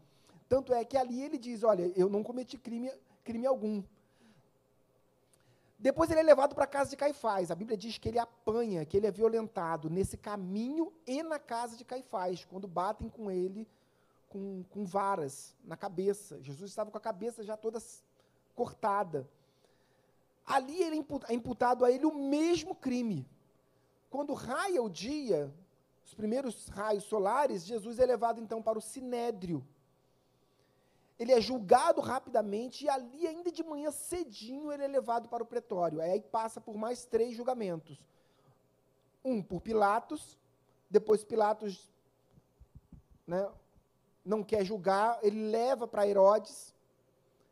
Tanto 0.49 0.75
é 0.75 0.85
que 0.85 0.97
ali 0.97 1.23
ele 1.23 1.39
diz: 1.39 1.63
Olha, 1.63 1.91
eu 1.97 2.09
não 2.09 2.23
cometi 2.23 2.59
crime, 2.59 2.91
crime 3.25 3.47
algum. 3.47 3.83
Depois 5.83 6.09
ele 6.09 6.21
é 6.21 6.23
levado 6.23 6.55
para 6.55 6.63
a 6.63 6.69
casa 6.69 6.91
de 6.91 6.97
Caifás. 6.97 7.51
A 7.51 7.57
Bíblia 7.57 7.77
diz 7.77 7.99
que 7.99 8.09
ele 8.09 8.19
apanha, 8.19 8.87
que 8.87 8.97
ele 8.97 9.09
é 9.09 9.11
violentado 9.11 9.91
nesse 9.91 10.17
caminho 10.17 10.93
e 11.05 11.25
na 11.25 11.41
casa 11.41 11.77
de 11.77 11.85
Caifás, 11.85 12.45
quando 12.45 12.69
batem 12.69 13.09
com 13.09 13.29
ele 13.29 13.67
com, 14.29 14.63
com 14.71 14.85
varas 14.85 15.57
na 15.65 15.77
cabeça. 15.77 16.41
Jesus 16.41 16.71
estava 16.71 16.89
com 16.89 16.99
a 16.99 17.01
cabeça 17.01 17.43
já 17.43 17.57
toda 17.57 17.83
cortada. 18.55 19.29
Ali 20.47 20.81
ele 20.81 21.05
é 21.29 21.35
imputado 21.35 21.85
a 21.85 21.91
ele 21.91 22.07
o 22.07 22.15
mesmo 22.15 22.77
crime. 22.77 23.27
Quando 24.09 24.35
raia 24.35 24.81
o 24.81 24.89
dia, 24.89 25.53
os 26.07 26.15
primeiros 26.15 26.69
raios 26.69 27.03
solares, 27.03 27.67
Jesus 27.67 27.99
é 27.99 28.07
levado 28.07 28.41
então 28.41 28.63
para 28.63 28.79
o 28.79 28.83
sinédrio, 28.83 29.67
ele 31.19 31.33
é 31.33 31.41
julgado 31.41 32.01
rapidamente 32.01 32.85
e 32.85 32.89
ali, 32.89 33.27
ainda 33.27 33.53
de 33.53 33.63
manhã 33.63 33.91
cedinho, 33.91 34.73
ele 34.73 34.85
é 34.85 34.89
levado 34.89 35.29
para 35.29 35.43
o 35.43 35.47
pretório. 35.47 36.01
Aí 36.01 36.21
passa 36.21 36.61
por 36.61 36.77
mais 36.77 37.05
três 37.05 37.37
julgamentos. 37.37 37.99
Um 39.25 39.43
por 39.43 39.61
Pilatos, 39.61 40.39
depois 40.91 41.23
Pilatos 41.23 41.89
né, 43.27 43.49
não 44.25 44.43
quer 44.43 44.65
julgar, 44.65 45.19
ele 45.23 45.51
leva 45.51 45.87
para 45.87 46.07
Herodes. 46.07 46.75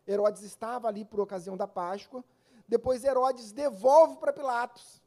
Herodes 0.06 0.42
estava 0.42 0.88
ali 0.88 1.04
por 1.04 1.20
ocasião 1.20 1.56
da 1.56 1.66
Páscoa. 1.66 2.24
Depois 2.66 3.04
Herodes 3.04 3.52
devolve 3.52 4.16
para 4.16 4.32
Pilatos. 4.32 5.00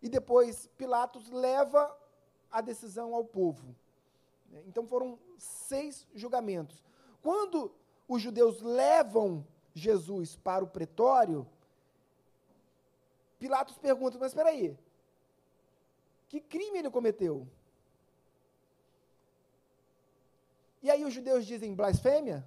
E 0.00 0.08
depois 0.08 0.66
Pilatos 0.78 1.30
leva 1.30 1.96
a 2.50 2.60
decisão 2.60 3.14
ao 3.14 3.24
povo. 3.24 3.74
Então 4.66 4.86
foram 4.86 5.18
seis 5.38 6.06
julgamentos. 6.14 6.82
Quando 7.22 7.72
os 8.06 8.20
judeus 8.20 8.60
levam 8.60 9.46
Jesus 9.74 10.36
para 10.36 10.64
o 10.64 10.68
pretório, 10.68 11.46
Pilatos 13.38 13.78
pergunta: 13.78 14.18
Mas 14.18 14.32
espera 14.32 14.50
aí, 14.50 14.76
que 16.28 16.40
crime 16.40 16.78
ele 16.78 16.90
cometeu? 16.90 17.48
E 20.82 20.90
aí 20.90 21.04
os 21.04 21.14
judeus 21.14 21.46
dizem 21.46 21.74
blasfêmia? 21.74 22.44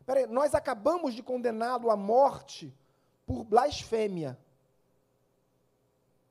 Espera 0.00 0.20
aí, 0.20 0.26
nós 0.26 0.54
acabamos 0.54 1.14
de 1.14 1.22
condená-lo 1.22 1.90
à 1.90 1.96
morte 1.96 2.74
por 3.26 3.44
blasfêmia. 3.44 4.38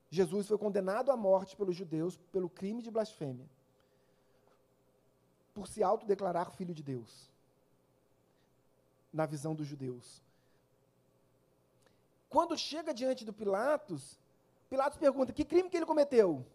Jesus 0.09 0.47
foi 0.47 0.57
condenado 0.57 1.11
à 1.11 1.17
morte 1.17 1.55
pelos 1.55 1.75
judeus 1.75 2.17
pelo 2.31 2.49
crime 2.49 2.81
de 2.83 2.91
blasfêmia 2.91 3.47
por 5.53 5.67
se 5.67 5.83
autodeclarar 5.83 6.51
filho 6.51 6.73
de 6.73 6.83
Deus, 6.83 7.29
na 9.11 9.25
visão 9.25 9.53
dos 9.53 9.67
judeus. 9.67 10.21
Quando 12.29 12.57
chega 12.57 12.93
diante 12.93 13.23
do 13.23 13.31
Pilatos, 13.31 14.17
Pilatos 14.69 14.97
pergunta: 14.97 15.31
que 15.31 15.45
crime 15.45 15.69
que 15.69 15.77
ele 15.77 15.85
cometeu? 15.85 16.45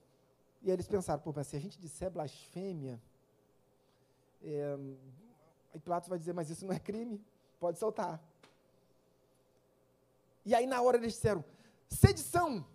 E 0.62 0.70
eles 0.70 0.88
pensaram: 0.88 1.22
pô, 1.22 1.32
mas 1.34 1.46
se 1.46 1.56
a 1.56 1.60
gente 1.60 1.78
disser 1.78 2.10
blasfêmia, 2.10 3.00
é, 4.42 4.76
aí 5.72 5.80
Pilatos 5.80 6.08
vai 6.08 6.18
dizer: 6.18 6.32
mas 6.32 6.50
isso 6.50 6.66
não 6.66 6.74
é 6.74 6.80
crime? 6.80 7.24
Pode 7.60 7.78
soltar. 7.78 8.20
E 10.44 10.54
aí, 10.54 10.66
na 10.66 10.80
hora, 10.82 10.96
eles 10.96 11.12
disseram: 11.12 11.44
sedição. 11.88 12.66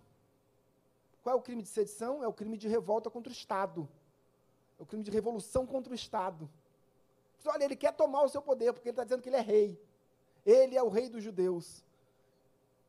Qual 1.22 1.34
é 1.34 1.38
o 1.38 1.42
crime 1.42 1.62
de 1.62 1.68
sedição? 1.68 2.22
É 2.22 2.28
o 2.28 2.32
crime 2.32 2.56
de 2.56 2.68
revolta 2.68 3.10
contra 3.10 3.30
o 3.30 3.34
Estado. 3.34 3.88
É 4.78 4.82
o 4.82 4.86
crime 4.86 5.04
de 5.04 5.10
revolução 5.10 5.66
contra 5.66 5.92
o 5.92 5.94
Estado. 5.94 6.48
Olha, 7.46 7.64
ele 7.64 7.76
quer 7.76 7.92
tomar 7.92 8.22
o 8.22 8.28
seu 8.28 8.40
poder, 8.40 8.72
porque 8.72 8.88
ele 8.88 8.92
está 8.92 9.04
dizendo 9.04 9.22
que 9.22 9.28
ele 9.28 9.36
é 9.36 9.40
rei. 9.40 9.80
Ele 10.44 10.76
é 10.76 10.82
o 10.82 10.88
rei 10.88 11.08
dos 11.08 11.22
judeus. 11.22 11.84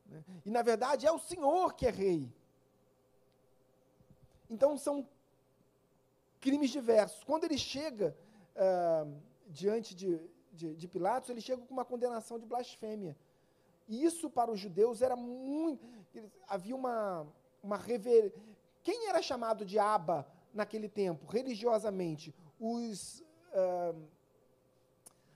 Né? 0.05 0.23
E, 0.45 0.49
na 0.49 0.61
verdade, 0.61 1.05
é 1.05 1.11
o 1.11 1.19
Senhor 1.19 1.73
que 1.73 1.85
é 1.85 1.89
rei. 1.89 2.31
Então, 4.49 4.77
são 4.77 5.07
crimes 6.39 6.69
diversos. 6.69 7.23
Quando 7.23 7.43
ele 7.43 7.57
chega 7.57 8.15
ah, 8.55 9.05
diante 9.47 9.95
de, 9.95 10.19
de, 10.53 10.75
de, 10.75 10.87
Pilatos, 10.87 11.29
ele 11.29 11.41
chega 11.41 11.61
com 11.61 11.73
uma 11.73 11.85
condenação 11.85 12.39
de 12.39 12.45
blasfêmia. 12.45 13.17
E 13.87 14.03
isso 14.05 14.29
para 14.29 14.51
os 14.51 14.59
judeus 14.59 15.01
era 15.01 15.15
muito. 15.15 15.85
Havia 16.47 16.75
uma, 16.75 17.27
uma 17.61 17.77
rever... 17.77 18.33
Quem 18.83 19.07
era 19.07 19.21
chamado 19.21 19.65
de 19.65 19.79
Aba 19.79 20.27
naquele 20.55 20.89
tempo, 20.89 21.27
religiosamente? 21.27 22.33
Os. 22.59 23.19
Uh, 23.51 24.15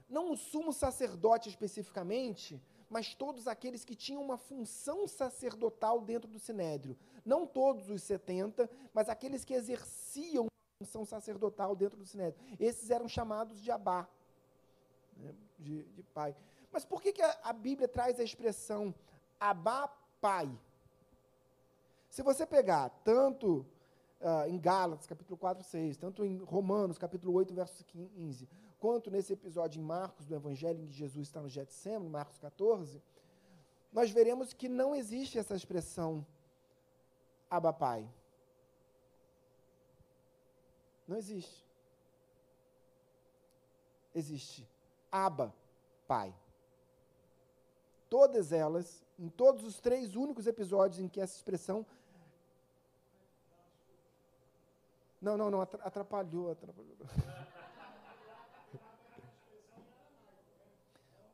não 0.10 0.32
o 0.32 0.38
sumo 0.38 0.74
sacerdote 0.74 1.50
especificamente, 1.50 2.60
mas 2.90 3.14
todos 3.14 3.48
aqueles 3.48 3.86
que 3.86 3.94
tinham 3.94 4.24
uma 4.24 4.38
função 4.38 5.08
sacerdotal 5.08 6.02
dentro 6.02 6.28
do 6.28 6.40
sinédrio. 6.40 6.98
Não 7.24 7.46
todos 7.46 7.90
os 7.90 8.02
70, 8.02 8.68
mas 8.92 9.08
aqueles 9.08 9.46
que 9.46 9.54
exerciam 9.54 10.48
função 10.80 11.06
sacerdotal 11.06 11.76
dentro 11.76 11.98
do 11.98 12.06
sinédrio. 12.06 12.42
Esses 12.60 12.90
eram 12.90 13.08
chamados 13.08 13.62
de 13.62 13.70
Abá, 13.70 14.08
né, 15.18 15.36
de, 15.60 15.84
de, 15.84 16.04
pai. 16.04 16.36
Mas 16.72 16.86
por 16.86 17.02
que, 17.02 17.12
que 17.12 17.22
a, 17.22 17.38
a 17.44 17.54
Bíblia 17.54 17.88
traz 17.88 18.20
a 18.20 18.24
expressão 18.24 18.96
Abá, 19.40 19.90
pai? 20.20 20.50
Se 22.10 22.24
você 22.24 22.46
pegar 22.46 22.90
tanto 23.04 23.66
uh, 24.22 24.48
em 24.48 24.58
Gálatas, 24.60 25.06
capítulo 25.06 25.38
4, 25.38 25.64
6, 25.64 25.98
tanto 25.98 26.26
em 26.26 26.38
Romanos, 26.38 26.98
capítulo 26.98 27.34
8, 27.34 27.54
verso 27.54 27.84
15, 27.86 28.48
quanto 28.80 29.10
nesse 29.10 29.34
episódio 29.34 29.80
em 29.80 29.84
Marcos, 29.84 30.26
do 30.26 30.36
Evangelho, 30.36 30.82
em 30.82 30.88
que 30.88 30.94
Jesus 30.94 31.28
está 31.28 31.42
no 31.42 31.50
Getsemane, 31.50 32.10
Marcos 32.10 32.38
14, 32.38 33.02
nós 33.92 34.12
veremos 34.12 34.54
que 34.54 34.70
não 34.70 34.96
existe 34.96 35.38
essa 35.38 35.56
expressão 35.56 36.26
Abba 37.50 37.74
Pai. 37.74 38.08
Não 41.08 41.18
existe. 41.18 41.66
Existe 44.14 44.68
Abba 45.12 45.54
Pai. 46.08 46.34
Todas 48.10 48.52
elas, 48.52 49.04
em 49.18 49.30
todos 49.30 49.64
os 49.64 49.80
três 49.80 50.16
únicos 50.16 50.46
episódios 50.46 51.00
em 51.00 51.08
que 51.08 51.20
essa 51.20 51.36
expressão 51.36 51.86
Não, 55.22 55.38
não, 55.38 55.52
não, 55.52 55.62
atrapalhou, 55.62 56.52
atrapalhou. 56.52 56.96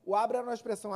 O 0.05 0.15
abra 0.15 0.37
era 0.37 0.47
uma 0.47 0.53
expressão 0.53 0.91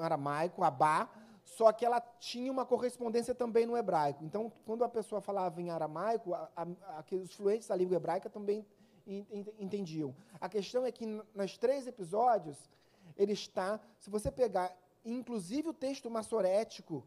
aramaico, 0.00 0.62
abá, 0.62 1.10
só 1.42 1.72
que 1.72 1.84
ela 1.84 2.00
tinha 2.20 2.52
uma 2.52 2.64
correspondência 2.64 3.34
também 3.34 3.66
no 3.66 3.76
hebraico. 3.76 4.24
Então, 4.24 4.52
quando 4.64 4.84
a 4.84 4.88
pessoa 4.88 5.20
falava 5.20 5.60
em 5.60 5.70
aramaico, 5.70 6.34
a, 6.34 6.48
a, 6.54 6.62
a, 6.62 7.04
os 7.16 7.34
fluentes 7.34 7.66
da 7.66 7.74
língua 7.74 7.96
hebraica 7.96 8.30
também 8.30 8.64
entendiam. 9.58 10.14
A 10.40 10.48
questão 10.48 10.84
é 10.84 10.92
que, 10.92 11.04
nos 11.34 11.58
três 11.58 11.86
episódios, 11.86 12.70
ele 13.16 13.32
está, 13.32 13.80
se 13.98 14.08
você 14.08 14.30
pegar, 14.30 14.76
inclusive 15.04 15.70
o 15.70 15.74
texto 15.74 16.10
massorético, 16.10 17.02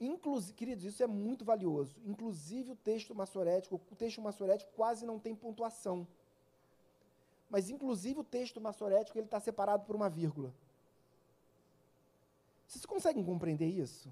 Inclusive, 0.00 0.54
queridos, 0.54 0.84
isso 0.84 1.02
é 1.02 1.06
muito 1.06 1.44
valioso. 1.44 2.00
Inclusive 2.06 2.72
o 2.72 2.76
texto 2.76 3.14
massorético, 3.14 3.78
o 3.90 3.94
texto 3.94 4.22
massorético 4.22 4.72
quase 4.74 5.04
não 5.04 5.18
tem 5.18 5.34
pontuação. 5.34 6.06
Mas 7.50 7.68
inclusive 7.68 8.20
o 8.20 8.24
texto 8.24 8.60
massorético 8.60 9.18
ele 9.18 9.26
está 9.26 9.38
separado 9.38 9.84
por 9.84 9.94
uma 9.94 10.08
vírgula. 10.08 10.54
Vocês 12.66 12.86
conseguem 12.86 13.24
compreender 13.24 13.66
isso? 13.66 14.08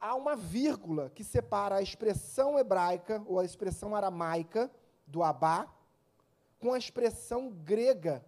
Há 0.00 0.14
uma 0.14 0.36
vírgula 0.36 1.10
que 1.10 1.24
separa 1.24 1.76
a 1.76 1.82
expressão 1.82 2.58
hebraica 2.58 3.24
ou 3.26 3.40
a 3.40 3.44
expressão 3.44 3.96
aramaica 3.96 4.70
do 5.06 5.24
abá 5.24 5.66
com 6.60 6.72
a 6.72 6.78
expressão 6.78 7.50
grega 7.50 8.24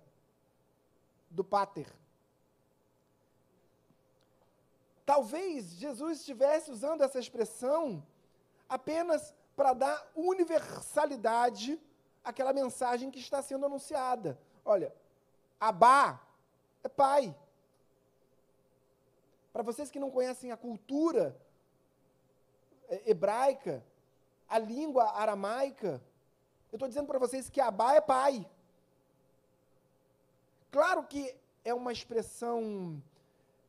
do 1.30 1.44
pater. 1.44 1.99
Talvez 5.10 5.72
Jesus 5.72 6.18
estivesse 6.20 6.70
usando 6.70 7.02
essa 7.02 7.18
expressão 7.18 8.00
apenas 8.68 9.34
para 9.56 9.72
dar 9.72 10.08
universalidade 10.14 11.80
àquela 12.22 12.52
mensagem 12.52 13.10
que 13.10 13.18
está 13.18 13.42
sendo 13.42 13.66
anunciada. 13.66 14.38
Olha, 14.64 14.94
Abá 15.58 16.22
é 16.84 16.88
pai. 16.88 17.34
Para 19.52 19.64
vocês 19.64 19.90
que 19.90 19.98
não 19.98 20.12
conhecem 20.12 20.52
a 20.52 20.56
cultura 20.56 21.36
é, 22.88 23.10
hebraica, 23.10 23.84
a 24.48 24.60
língua 24.60 25.10
aramaica, 25.22 26.00
eu 26.70 26.76
estou 26.76 26.86
dizendo 26.86 27.08
para 27.08 27.18
vocês 27.18 27.50
que 27.50 27.60
Abá 27.60 27.94
é 27.94 28.00
pai. 28.00 28.48
Claro 30.70 31.02
que 31.02 31.34
é 31.64 31.74
uma 31.74 31.90
expressão 31.90 33.02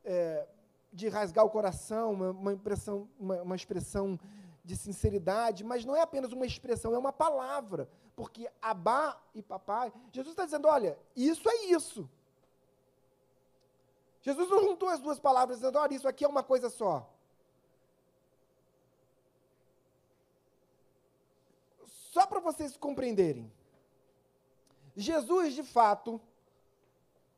é, 0.04 0.46
de 0.92 1.08
rasgar 1.08 1.44
o 1.44 1.50
coração, 1.50 2.12
uma, 2.12 2.30
uma, 2.30 2.52
impressão, 2.52 3.08
uma, 3.18 3.42
uma 3.42 3.56
expressão 3.56 4.18
de 4.64 4.76
sinceridade, 4.76 5.64
mas 5.64 5.84
não 5.84 5.96
é 5.96 6.02
apenas 6.02 6.32
uma 6.32 6.46
expressão, 6.46 6.94
é 6.94 6.98
uma 6.98 7.12
palavra. 7.12 7.88
Porque 8.14 8.48
Abá 8.60 9.20
e 9.34 9.42
papai, 9.42 9.92
Jesus 10.12 10.32
está 10.32 10.44
dizendo: 10.44 10.68
olha, 10.68 10.98
isso 11.16 11.48
é 11.48 11.64
isso. 11.66 12.08
Jesus 14.20 14.48
não 14.48 14.62
juntou 14.62 14.88
as 14.88 15.00
duas 15.00 15.18
palavras 15.18 15.58
dizendo: 15.58 15.78
olha, 15.78 15.94
isso 15.94 16.06
aqui 16.06 16.24
é 16.24 16.28
uma 16.28 16.42
coisa 16.42 16.68
só. 16.70 17.08
Só 21.84 22.26
para 22.26 22.40
vocês 22.40 22.76
compreenderem. 22.76 23.50
Jesus, 24.94 25.54
de 25.54 25.62
fato, 25.62 26.20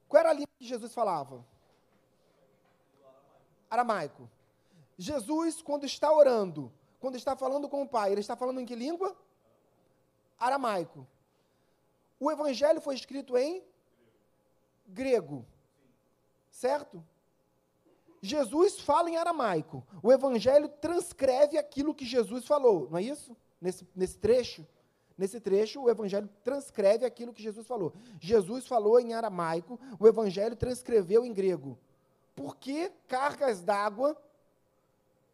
qual 0.08 0.20
era 0.20 0.30
a 0.30 0.32
língua 0.32 0.48
que 0.58 0.66
Jesus 0.66 0.92
falava? 0.92 1.44
Aramaico. 3.74 4.28
Jesus, 4.96 5.60
quando 5.60 5.84
está 5.84 6.12
orando, 6.12 6.72
quando 7.00 7.16
está 7.16 7.36
falando 7.36 7.68
com 7.68 7.82
o 7.82 7.88
Pai, 7.88 8.12
ele 8.12 8.20
está 8.20 8.36
falando 8.36 8.60
em 8.60 8.66
que 8.66 8.74
língua? 8.74 9.14
Aramaico. 10.38 11.06
O 12.18 12.30
Evangelho 12.30 12.80
foi 12.80 12.94
escrito 12.94 13.36
em 13.36 13.62
grego, 14.86 15.44
certo? 16.50 17.04
Jesus 18.22 18.80
fala 18.80 19.10
em 19.10 19.16
aramaico. 19.16 19.86
O 20.02 20.10
Evangelho 20.10 20.68
transcreve 20.68 21.58
aquilo 21.58 21.94
que 21.94 22.06
Jesus 22.06 22.46
falou, 22.46 22.88
não 22.90 22.98
é 22.98 23.02
isso? 23.02 23.36
Nesse, 23.60 23.86
nesse 23.94 24.18
trecho. 24.18 24.66
Nesse 25.16 25.38
trecho, 25.38 25.82
o 25.82 25.90
Evangelho 25.90 26.28
transcreve 26.42 27.04
aquilo 27.04 27.32
que 27.32 27.42
Jesus 27.42 27.66
falou. 27.66 27.92
Jesus 28.18 28.66
falou 28.66 28.98
em 28.98 29.14
aramaico, 29.14 29.78
o 29.98 30.08
Evangelho 30.08 30.56
transcreveu 30.56 31.24
em 31.24 31.32
grego. 31.32 31.78
Por 32.34 32.56
que 32.56 32.90
cargas 33.08 33.62
d'água 33.62 34.16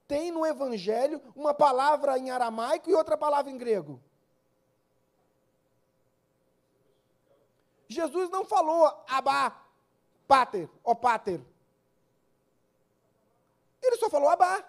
tem 0.06 0.30
no 0.30 0.44
Evangelho 0.44 1.22
uma 1.34 1.54
palavra 1.54 2.18
em 2.18 2.30
aramaico 2.30 2.90
e 2.90 2.94
outra 2.94 3.16
palavra 3.16 3.50
em 3.50 3.56
grego? 3.56 4.00
Jesus 7.88 8.30
não 8.30 8.44
falou 8.44 8.86
abá, 9.08 9.64
pater, 10.28 10.70
ó 10.84 10.94
pater. 10.94 11.44
Ele 13.82 13.96
só 13.96 14.08
falou 14.08 14.28
abá. 14.28 14.64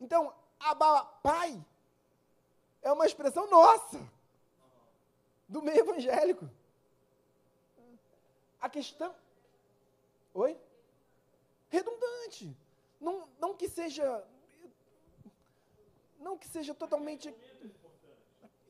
Então, 0.00 0.34
abá, 0.60 1.04
pai, 1.22 1.64
é 2.82 2.92
uma 2.92 3.06
expressão 3.06 3.48
nossa, 3.48 3.98
do 5.48 5.62
meio 5.62 5.78
evangélico. 5.78 6.48
A 8.60 8.68
questão, 8.68 9.14
Oi? 10.38 10.56
Redundante. 11.68 12.56
Não, 13.00 13.28
não 13.40 13.56
que 13.56 13.68
seja. 13.68 14.24
Não 16.20 16.38
que 16.38 16.46
seja 16.46 16.72
totalmente. 16.72 17.34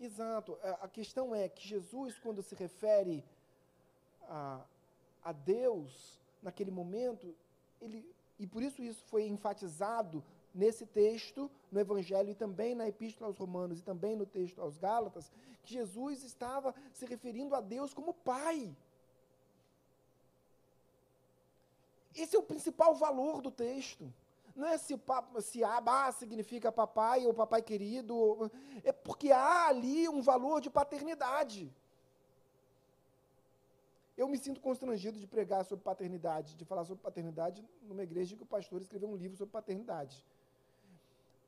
Exato. 0.01 0.59
A 0.81 0.89
questão 0.89 1.35
é 1.35 1.47
que 1.47 1.69
Jesus, 1.69 2.19
quando 2.19 2.43
se 2.43 2.55
refere 2.55 3.23
a, 4.23 4.65
a 5.23 5.33
Deus, 5.33 6.19
naquele 6.43 6.71
momento, 6.71 7.35
ele, 7.83 8.03
e 8.39 8.47
por 8.47 8.63
isso 8.63 8.81
isso 8.83 9.05
foi 9.05 9.27
enfatizado 9.27 10.25
nesse 10.55 10.87
texto, 10.87 11.51
no 11.71 11.79
Evangelho 11.79 12.31
e 12.31 12.35
também 12.35 12.75
na 12.75 12.89
Epístola 12.89 13.29
aos 13.29 13.37
Romanos 13.37 13.81
e 13.81 13.85
também 13.85 14.17
no 14.17 14.25
texto 14.25 14.59
aos 14.63 14.79
Gálatas, 14.79 15.31
que 15.63 15.75
Jesus 15.75 16.25
estava 16.25 16.75
se 16.95 17.05
referindo 17.05 17.55
a 17.55 17.61
Deus 17.61 17.93
como 17.93 18.15
Pai. 18.15 18.75
Esse 22.19 22.37
é 22.37 22.39
o 22.39 22.43
principal 22.43 22.95
valor 22.95 23.41
do 23.41 23.51
texto. 23.51 24.13
Não 24.55 24.67
é 24.67 24.77
se, 24.77 25.01
se 25.43 25.63
Abá 25.63 26.11
significa 26.11 26.73
papai 26.73 27.25
ou 27.25 27.33
papai 27.33 27.63
querido, 27.63 28.51
é 28.83 28.91
porque 28.91 29.31
há 29.31 29.69
ali 29.69 30.09
um 30.09 30.21
valor 30.21 30.61
de 30.61 30.69
paternidade. 30.69 31.73
Eu 34.17 34.27
me 34.27 34.37
sinto 34.37 34.61
constrangido 34.61 35.17
de 35.17 35.29
pregar 35.29 35.65
sobre 35.65 35.85
paternidade, 35.85 36.57
de 36.57 36.65
falar 36.65 36.85
sobre 36.85 37.01
paternidade 37.01 37.65
numa 37.83 38.03
igreja 38.03 38.35
que 38.35 38.43
o 38.43 38.47
pastor 38.47 38.81
escreveu 38.81 39.09
um 39.09 39.15
livro 39.15 39.37
sobre 39.37 39.53
paternidade. 39.53 40.27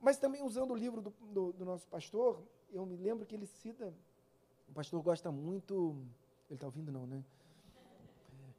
Mas 0.01 0.17
também 0.17 0.41
usando 0.43 0.71
o 0.71 0.77
livro 0.77 1.01
do, 1.03 1.11
do, 1.33 1.53
do 1.53 1.65
nosso 1.65 1.89
pastor, 1.89 2.41
eu 2.73 2.87
me 2.87 2.97
lembro 2.97 3.27
que 3.27 3.35
ele 3.35 3.47
cita, 3.47 3.93
o 4.69 4.73
pastor 4.73 5.03
gosta 5.03 5.33
muito, 5.33 5.97
ele 6.49 6.55
está 6.55 6.67
ouvindo 6.67 6.93
não, 6.93 7.09
né? 7.09 7.25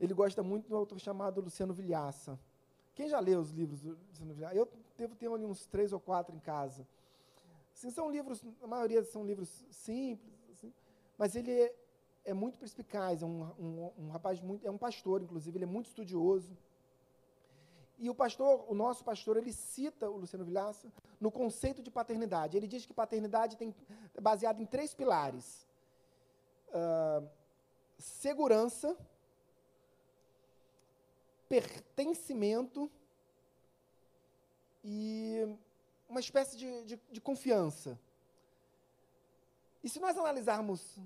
Ele 0.01 0.15
gosta 0.15 0.41
muito 0.41 0.67
do 0.67 0.75
autor 0.75 0.99
chamado 0.99 1.39
Luciano 1.39 1.75
Vilhaça. 1.75 2.39
Quem 2.95 3.07
já 3.07 3.19
leu 3.19 3.39
os 3.39 3.51
livros 3.51 3.81
do 3.81 3.95
Luciano 4.09 4.33
Vilhaça? 4.33 4.55
Eu 4.55 4.67
devo 4.97 5.15
ter 5.15 5.31
ali 5.31 5.45
uns 5.45 5.67
três 5.67 5.93
ou 5.93 5.99
quatro 5.99 6.35
em 6.35 6.39
casa. 6.39 6.87
Assim, 7.75 7.91
são 7.91 8.09
livros, 8.09 8.43
a 8.63 8.67
maioria 8.67 9.03
são 9.03 9.23
livros 9.23 9.63
simples, 9.69 10.33
assim, 10.51 10.73
mas 11.19 11.35
ele 11.35 11.51
é, 11.51 11.75
é 12.25 12.33
muito 12.33 12.57
perspicaz, 12.57 13.21
é 13.21 13.25
um, 13.27 13.43
um, 13.59 13.91
um, 13.99 14.09
rapaz 14.09 14.41
muito, 14.41 14.67
é 14.67 14.71
um 14.71 14.77
pastor, 14.77 15.21
inclusive, 15.21 15.55
ele 15.55 15.65
é 15.65 15.67
muito 15.67 15.85
estudioso. 15.85 16.57
E 17.99 18.09
o 18.09 18.15
pastor, 18.15 18.65
o 18.67 18.73
nosso 18.73 19.03
pastor, 19.03 19.37
ele 19.37 19.53
cita 19.53 20.09
o 20.09 20.17
Luciano 20.17 20.43
Vilhaça 20.43 20.91
no 21.19 21.31
conceito 21.31 21.83
de 21.83 21.91
paternidade. 21.91 22.57
Ele 22.57 22.67
diz 22.67 22.87
que 22.87 22.93
paternidade 22.93 23.55
tem, 23.55 23.75
é 24.15 24.19
baseada 24.19 24.61
em 24.61 24.65
três 24.65 24.95
pilares: 24.95 25.67
uh, 26.69 27.27
segurança, 27.99 28.97
pertencimento 31.51 32.89
e 34.81 35.45
uma 36.07 36.21
espécie 36.21 36.55
de, 36.55 36.85
de, 36.85 36.99
de 37.11 37.19
confiança. 37.19 37.99
E 39.83 39.89
se 39.89 39.99
nós 39.99 40.17
analisarmos 40.17 40.97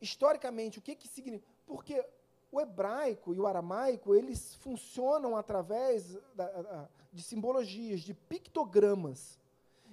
historicamente 0.00 0.80
o 0.80 0.82
que, 0.82 0.96
que 0.96 1.06
significa. 1.06 1.48
Porque 1.64 2.04
o 2.50 2.60
hebraico 2.60 3.32
e 3.34 3.38
o 3.38 3.46
aramaico, 3.46 4.16
eles 4.16 4.56
funcionam 4.56 5.36
através 5.36 6.18
da, 6.34 6.88
de 7.12 7.22
simbologias, 7.22 8.00
de 8.00 8.14
pictogramas. 8.14 9.38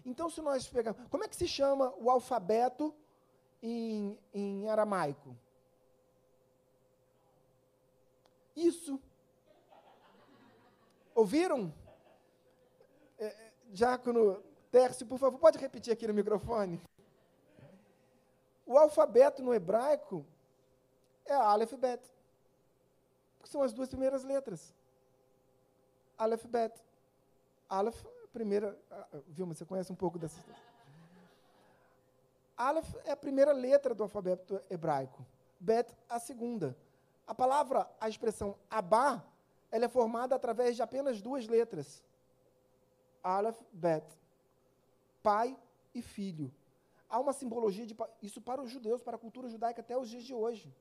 Então, 0.04 0.32
se 0.32 0.42
nós 0.42 0.68
pegarmos. 0.68 1.08
Como 1.12 1.24
é 1.24 1.28
que 1.28 1.36
se 1.36 1.48
chama 1.48 1.94
o 2.00 2.10
alfabeto 2.10 2.92
em, 3.62 4.18
em 4.34 4.68
aramaico? 4.68 5.38
Isso. 8.56 9.00
Ouviram? 11.16 11.74
É, 13.20 13.26
é, 13.26 13.52
Diácono 13.70 14.44
Tércio, 14.72 15.06
por 15.06 15.20
favor, 15.20 15.38
pode 15.38 15.58
repetir 15.60 15.94
aqui 15.94 16.08
no 16.08 16.14
microfone? 16.14 16.82
O 18.66 18.78
alfabeto 18.78 19.44
no 19.44 19.54
hebraico 19.54 20.26
é 21.26 21.34
Aleph 21.34 21.74
Bet. 21.74 22.02
São 23.44 23.62
as 23.62 23.74
duas 23.74 23.90
primeiras 23.90 24.24
letras. 24.24 24.74
Aleph 26.18 26.46
Bet. 26.46 26.82
Aleph, 27.70 28.04
primeira. 28.32 28.78
Vilma, 29.28 29.54
você 29.54 29.66
conhece 29.66 29.92
um 29.92 29.96
pouco 29.96 30.18
dessa. 30.18 30.40
Aleph 32.58 32.96
é 33.06 33.12
a 33.12 33.18
primeira 33.18 33.52
letra 33.52 33.94
do 33.94 34.04
alfabeto 34.04 34.62
hebraico. 34.70 35.26
Bet, 35.60 35.96
a 36.10 36.20
segunda. 36.20 36.76
A 37.28 37.36
palavra, 37.36 37.90
a 38.00 38.10
expressão 38.10 38.56
Abá, 38.70 39.24
ela 39.74 39.86
é 39.86 39.90
formada 39.90 40.36
através 40.36 40.76
de 40.76 40.84
apenas 40.84 41.20
duas 41.20 41.48
letras. 41.48 42.04
Aleph, 43.24 43.60
Bet. 43.72 44.06
Pai 45.24 45.58
e 45.96 46.00
filho. 46.00 46.54
Há 47.10 47.20
uma 47.20 47.34
simbologia, 47.34 47.84
de, 47.84 47.98
isso 48.22 48.40
para 48.40 48.62
os 48.62 48.70
judeus, 48.70 49.02
para 49.02 49.16
a 49.16 49.20
cultura 49.20 49.50
judaica 49.50 49.82
até 49.82 49.98
os 49.98 50.08
dias 50.08 50.26
de 50.26 50.34
hoje. 50.34 50.72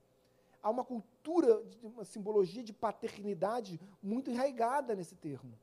Há 0.62 0.68
uma 0.68 0.84
cultura, 0.84 1.62
uma 1.82 2.04
simbologia 2.04 2.62
de 2.62 2.74
paternidade 2.74 3.80
muito 4.02 4.30
enraigada 4.30 4.94
nesse 4.94 5.16
termo. 5.16 5.58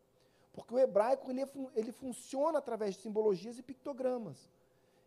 Porque 0.51 0.73
o 0.73 0.79
hebraico 0.79 1.29
ele, 1.29 1.43
é 1.43 1.49
ele 1.75 1.91
funciona 1.91 2.57
através 2.57 2.95
de 2.95 3.01
simbologias 3.01 3.59
e 3.59 3.61
pictogramas. 3.61 4.49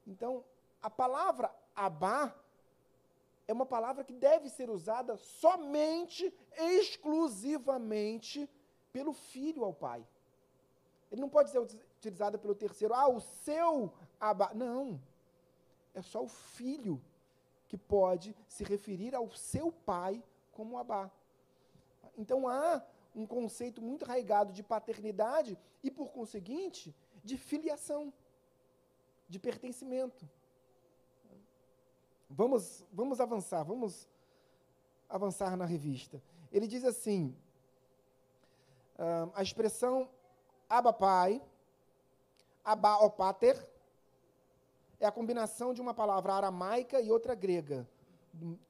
Então, 0.07 0.45
a 0.81 0.89
palavra 0.89 1.53
Abá 1.75 2.33
é 3.53 3.55
uma 3.55 3.67
palavra 3.67 4.03
que 4.03 4.15
deve 4.15 4.49
ser 4.49 4.71
usada 4.71 5.17
somente, 5.19 6.35
exclusivamente, 6.57 8.49
pelo 8.93 9.13
filho 9.13 9.63
ao 9.63 9.75
pai. 9.75 10.07
Ele 11.11 11.21
não 11.21 11.29
pode 11.29 11.51
ser 11.51 11.59
utilizada 11.59 12.39
pelo 12.39 12.55
terceiro, 12.55 12.95
ah, 12.95 13.09
o 13.09 13.21
seu 13.21 13.93
abá. 14.19 14.53
Não. 14.55 14.99
É 15.95 16.01
só 16.01 16.23
o 16.23 16.29
filho 16.29 16.99
que 17.69 17.77
pode 17.77 18.35
se 18.49 18.65
referir 18.65 19.15
ao 19.15 19.31
seu 19.31 19.71
pai 19.71 20.23
como 20.51 20.79
abá. 20.79 21.11
Então 22.17 22.49
há 22.49 22.83
um 23.15 23.27
conceito 23.27 23.83
muito 23.83 24.07
arraigado 24.07 24.51
de 24.53 24.63
paternidade 24.63 25.59
e, 25.83 25.91
por 25.91 26.11
conseguinte, 26.11 26.95
de 27.23 27.37
filiação, 27.37 28.11
de 29.29 29.39
pertencimento. 29.39 30.27
Vamos, 32.35 32.83
vamos 32.91 33.21
avançar, 33.21 33.63
vamos 33.63 34.09
avançar 35.07 35.55
na 35.55 35.67
revista. 35.67 36.23
Ele 36.51 36.67
diz 36.67 36.83
assim: 36.83 37.37
uh, 38.99 39.31
a 39.35 39.43
expressão 39.43 40.09
Abba 40.67 40.95
Pai, 40.95 41.43
Abba 42.65 42.97
Opater, 43.05 43.69
é 44.99 45.05
a 45.07 45.13
combinação 45.13 45.75
de 45.75 45.83
uma 45.83 45.93
palavra 45.93 46.33
aramaica 46.33 47.03
e 47.03 47.11
outra 47.11 47.35
grega, 47.35 47.87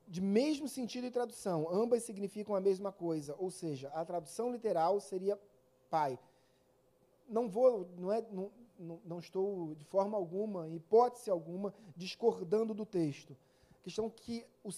de 0.09 0.21
mesmo 0.21 0.67
sentido 0.67 1.07
e 1.07 1.11
tradução. 1.13 1.69
Ambas 1.71 2.03
significam 2.03 2.57
a 2.57 2.61
mesma 2.61 2.91
coisa, 2.91 3.37
ou 3.39 3.49
seja, 3.49 3.91
a 3.91 4.05
tradução 4.05 4.51
literal 4.51 4.99
seria 4.99 5.39
pai. 5.89 6.19
Não 7.29 7.49
vou, 7.49 7.89
não 7.97 8.13
é, 8.13 8.25
não, 8.33 8.51
não 9.05 9.21
estou 9.21 9.77
de 9.77 9.85
forma 9.85 10.17
alguma, 10.17 10.69
hipótese 10.69 11.31
alguma, 11.31 11.73
discordando 11.97 12.75
do 12.75 12.85
texto 12.85 13.37
questão 13.83 14.09
que 14.09 14.47
o, 14.63 14.71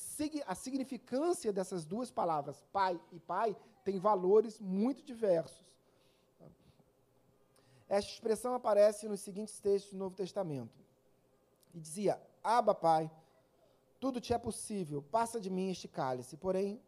a 0.46 0.54
significância 0.54 1.52
dessas 1.52 1.84
duas 1.84 2.10
palavras, 2.10 2.62
pai 2.72 3.00
e 3.12 3.20
pai, 3.20 3.56
tem 3.84 3.98
valores 3.98 4.58
muito 4.58 5.02
diversos. 5.02 5.64
Esta 7.88 8.10
expressão 8.10 8.54
aparece 8.54 9.06
nos 9.08 9.20
seguintes 9.20 9.58
textos 9.60 9.92
do 9.92 9.98
Novo 9.98 10.16
Testamento. 10.16 10.82
E 11.74 11.78
dizia: 11.78 12.20
Aba, 12.42 12.74
Pai, 12.74 13.10
tudo 14.00 14.20
te 14.20 14.32
é 14.32 14.38
possível, 14.38 15.02
passa 15.02 15.40
de 15.40 15.50
mim 15.50 15.70
este 15.70 15.86
cálice, 15.86 16.36
porém, 16.36 16.80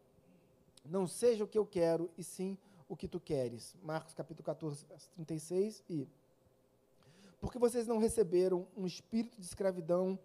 não 0.84 1.06
seja 1.06 1.44
o 1.44 1.48
que 1.48 1.58
eu 1.58 1.66
quero, 1.66 2.10
e 2.16 2.24
sim 2.24 2.56
o 2.88 2.96
que 2.96 3.08
tu 3.08 3.20
queres. 3.20 3.76
Marcos 3.82 4.14
capítulo 4.14 4.44
14, 4.44 4.84
verso 4.86 5.10
36. 5.10 5.82
E. 5.88 6.08
Porque 7.40 7.58
vocês 7.58 7.86
não 7.86 7.98
receberam 7.98 8.66
um 8.76 8.86
espírito 8.86 9.38
de 9.38 9.46
escravidão 9.46 10.18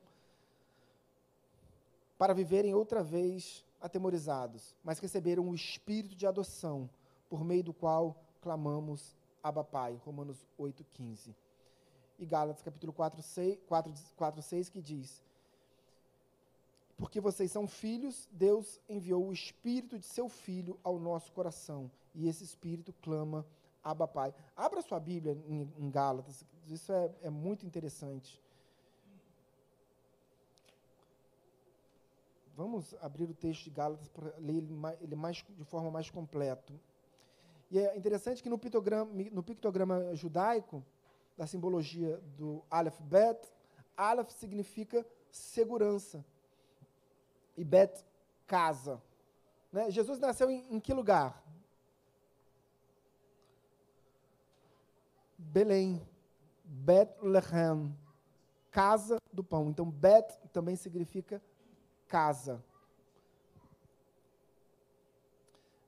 para 2.21 2.35
viverem 2.35 2.75
outra 2.75 3.01
vez 3.01 3.65
atemorizados, 3.81 4.75
mas 4.83 4.99
receberam 4.99 5.49
o 5.49 5.55
espírito 5.55 6.15
de 6.15 6.27
adoção, 6.27 6.87
por 7.27 7.43
meio 7.43 7.63
do 7.63 7.73
qual 7.73 8.15
clamamos 8.43 9.17
Abba 9.41 9.63
Pai, 9.63 9.99
Romanos 10.05 10.45
8:15. 10.55 11.33
E 12.19 12.25
Gálatas 12.27 12.61
capítulo 12.61 12.93
4, 12.93 13.23
6, 13.23 13.57
4, 13.67 13.93
4, 14.15 14.39
6 14.39 14.69
que 14.69 14.79
diz: 14.79 15.19
Porque 16.95 17.19
vocês 17.19 17.51
são 17.51 17.65
filhos, 17.67 18.29
Deus 18.31 18.79
enviou 18.87 19.25
o 19.25 19.33
espírito 19.33 19.97
de 19.97 20.05
seu 20.05 20.29
filho 20.29 20.79
ao 20.83 20.99
nosso 20.99 21.31
coração, 21.31 21.89
e 22.13 22.27
esse 22.27 22.43
espírito 22.43 22.93
clama 23.01 23.43
Abba 23.83 24.07
Pai. 24.07 24.31
Abra 24.55 24.83
sua 24.83 24.99
Bíblia 24.99 25.35
em, 25.47 25.67
em 25.75 25.89
Gálatas, 25.89 26.45
isso 26.67 26.93
é, 26.93 27.11
é 27.23 27.31
muito 27.31 27.65
interessante. 27.65 28.39
Vamos 32.55 32.95
abrir 33.01 33.29
o 33.29 33.33
texto 33.33 33.63
de 33.63 33.69
Gálatas 33.69 34.07
para 34.09 34.33
ler 34.37 34.57
ele, 34.57 34.73
mais, 34.73 35.01
ele 35.01 35.15
mais, 35.15 35.43
de 35.49 35.63
forma 35.63 35.89
mais 35.89 36.09
completa. 36.09 36.73
E 37.69 37.79
é 37.79 37.95
interessante 37.97 38.43
que 38.43 38.49
no 38.49 38.57
pictograma, 38.57 39.09
no 39.31 39.41
pictograma 39.41 40.13
judaico, 40.15 40.83
da 41.37 41.47
simbologia 41.47 42.17
do 42.37 42.61
Aleph 42.69 42.99
Bet, 43.01 43.47
Aleph 43.95 44.29
significa 44.31 45.05
segurança 45.31 46.23
e 47.57 47.63
Bet, 47.63 48.05
casa. 48.45 49.01
Né? 49.71 49.89
Jesus 49.89 50.19
nasceu 50.19 50.49
em, 50.49 50.75
em 50.75 50.79
que 50.79 50.93
lugar? 50.93 51.41
Belém. 55.37 56.01
Bethlehem, 56.63 57.93
casa 58.69 59.17
do 59.33 59.43
pão. 59.43 59.69
Então, 59.69 59.89
Bet 59.89 60.39
também 60.53 60.77
significa 60.77 61.41
casa. 62.11 62.61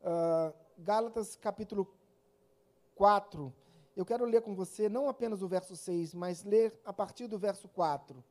Uh, 0.02 0.54
Gálatas 0.78 1.36
capítulo 1.36 1.86
4. 2.96 3.54
Eu 3.94 4.06
quero 4.06 4.24
ler 4.24 4.42
com 4.42 4.56
você 4.56 4.88
não 4.88 5.10
apenas 5.10 5.42
o 5.42 5.50
verso 5.50 5.76
6, 5.76 6.14
mas 6.14 6.46
ler 6.46 6.80
a 6.86 6.94
partir 6.94 7.28
do 7.28 7.38
verso 7.38 7.68
4. 7.68 8.24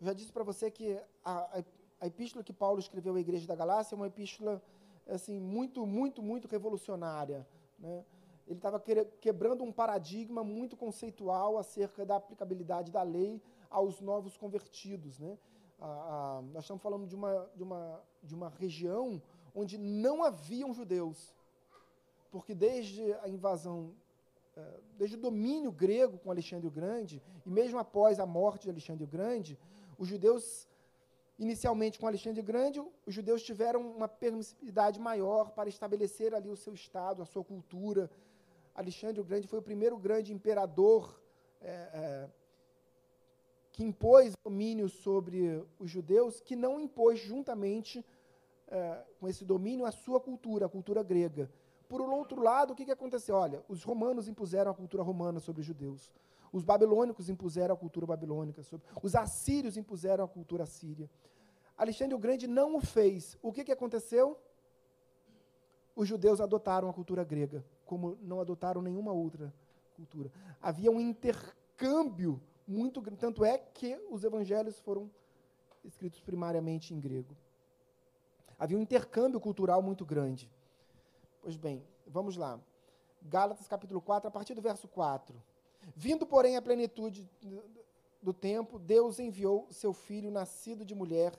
Eu 0.00 0.06
já 0.06 0.12
disse 0.12 0.32
para 0.32 0.42
você 0.42 0.68
que 0.68 1.00
a, 1.24 1.58
a, 1.58 1.64
a, 2.00 2.06
epístola 2.08 2.42
que 2.42 2.52
Paulo 2.52 2.80
escreveu 2.80 3.14
à 3.14 3.20
igreja 3.20 3.46
da 3.46 3.54
Galácia 3.54 3.94
é 3.94 3.96
uma 3.96 4.08
epístola 4.08 4.60
assim 5.06 5.38
muito, 5.38 5.86
muito, 5.86 6.20
muito 6.20 6.48
revolucionária. 6.48 7.46
Né? 7.78 8.04
Ele 8.48 8.58
estava 8.58 8.82
quebrando 9.20 9.62
um 9.62 9.70
paradigma 9.70 10.42
muito 10.42 10.76
conceitual 10.76 11.56
acerca 11.56 12.04
da 12.04 12.16
aplicabilidade 12.16 12.90
da 12.90 13.04
lei 13.04 13.40
aos 13.70 14.00
novos 14.00 14.36
convertidos. 14.36 15.20
Né? 15.20 15.38
Nós 15.78 16.64
estamos 16.64 16.82
falando 16.82 17.06
de 17.06 17.14
uma, 17.14 17.50
de, 17.54 17.62
uma, 17.62 18.02
de 18.22 18.34
uma 18.34 18.48
região 18.48 19.20
onde 19.54 19.78
não 19.78 20.22
haviam 20.22 20.72
judeus. 20.72 21.34
Porque 22.30 22.54
desde 22.54 23.12
a 23.14 23.28
invasão, 23.28 23.94
é, 24.56 24.80
desde 24.98 25.16
o 25.16 25.20
domínio 25.20 25.70
grego 25.72 26.18
com 26.18 26.30
Alexandre 26.30 26.66
o 26.66 26.70
Grande, 26.70 27.22
e 27.44 27.50
mesmo 27.50 27.78
após 27.78 28.18
a 28.18 28.26
morte 28.26 28.64
de 28.64 28.70
Alexandre 28.70 29.04
o 29.04 29.06
Grande, 29.06 29.58
os 29.98 30.08
judeus, 30.08 30.68
inicialmente 31.38 31.98
com 31.98 32.06
Alexandre 32.06 32.40
o 32.40 32.44
Grande, 32.44 32.80
os 33.06 33.14
judeus 33.14 33.42
tiveram 33.42 33.80
uma 33.80 34.08
permissibilidade 34.08 35.00
maior 35.00 35.50
para 35.50 35.68
estabelecer 35.68 36.34
ali 36.34 36.48
o 36.48 36.56
seu 36.56 36.74
Estado, 36.74 37.22
a 37.22 37.26
sua 37.26 37.44
cultura. 37.44 38.10
Alexandre 38.74 39.20
o 39.20 39.24
Grande 39.24 39.48
foi 39.48 39.58
o 39.58 39.62
primeiro 39.62 39.96
grande 39.96 40.32
imperador 40.32 41.18
é, 41.62 41.70
é, 41.70 42.28
que 43.76 43.84
impôs 43.84 44.32
domínio 44.42 44.88
sobre 44.88 45.62
os 45.78 45.90
judeus, 45.90 46.40
que 46.40 46.56
não 46.56 46.80
impôs 46.80 47.20
juntamente 47.20 48.02
é, 48.68 49.04
com 49.20 49.28
esse 49.28 49.44
domínio 49.44 49.84
a 49.84 49.92
sua 49.92 50.18
cultura, 50.18 50.64
a 50.64 50.68
cultura 50.68 51.02
grega. 51.02 51.50
Por 51.86 52.00
outro 52.00 52.42
lado, 52.42 52.72
o 52.72 52.74
que, 52.74 52.86
que 52.86 52.90
aconteceu? 52.90 53.36
Olha, 53.36 53.62
os 53.68 53.84
romanos 53.84 54.28
impuseram 54.28 54.70
a 54.70 54.74
cultura 54.74 55.02
romana 55.02 55.38
sobre 55.40 55.60
os 55.60 55.66
judeus. 55.66 56.10
Os 56.50 56.64
babilônicos 56.64 57.28
impuseram 57.28 57.74
a 57.74 57.76
cultura 57.76 58.06
babilônica. 58.06 58.62
Sobre, 58.62 58.86
os 59.02 59.14
assírios 59.14 59.76
impuseram 59.76 60.24
a 60.24 60.28
cultura 60.28 60.62
assíria. 60.62 61.10
Alexandre 61.76 62.14
o 62.14 62.18
Grande 62.18 62.46
não 62.46 62.76
o 62.76 62.80
fez. 62.80 63.36
O 63.42 63.52
que, 63.52 63.62
que 63.62 63.72
aconteceu? 63.72 64.38
Os 65.94 66.08
judeus 66.08 66.40
adotaram 66.40 66.88
a 66.88 66.94
cultura 66.94 67.22
grega, 67.22 67.62
como 67.84 68.16
não 68.22 68.40
adotaram 68.40 68.80
nenhuma 68.80 69.12
outra 69.12 69.52
cultura. 69.94 70.32
Havia 70.62 70.90
um 70.90 70.98
intercâmbio 70.98 72.40
muito 72.66 73.00
grande. 73.00 73.20
Tanto 73.20 73.44
é 73.44 73.58
que 73.58 74.00
os 74.10 74.24
evangelhos 74.24 74.78
foram 74.80 75.10
escritos 75.84 76.20
primariamente 76.20 76.92
em 76.92 77.00
grego. 77.00 77.36
Havia 78.58 78.76
um 78.76 78.80
intercâmbio 78.80 79.38
cultural 79.38 79.82
muito 79.82 80.04
grande. 80.04 80.50
Pois 81.42 81.56
bem, 81.56 81.86
vamos 82.06 82.36
lá. 82.36 82.58
Gálatas 83.22 83.68
capítulo 83.68 84.00
4, 84.00 84.28
a 84.28 84.30
partir 84.30 84.54
do 84.54 84.62
verso 84.62 84.88
4. 84.88 85.40
Vindo, 85.94 86.26
porém, 86.26 86.56
à 86.56 86.62
plenitude 86.62 87.28
do 88.20 88.32
tempo, 88.32 88.78
Deus 88.78 89.18
enviou 89.18 89.68
seu 89.70 89.92
filho, 89.92 90.30
nascido 90.30 90.84
de 90.84 90.94
mulher, 90.94 91.32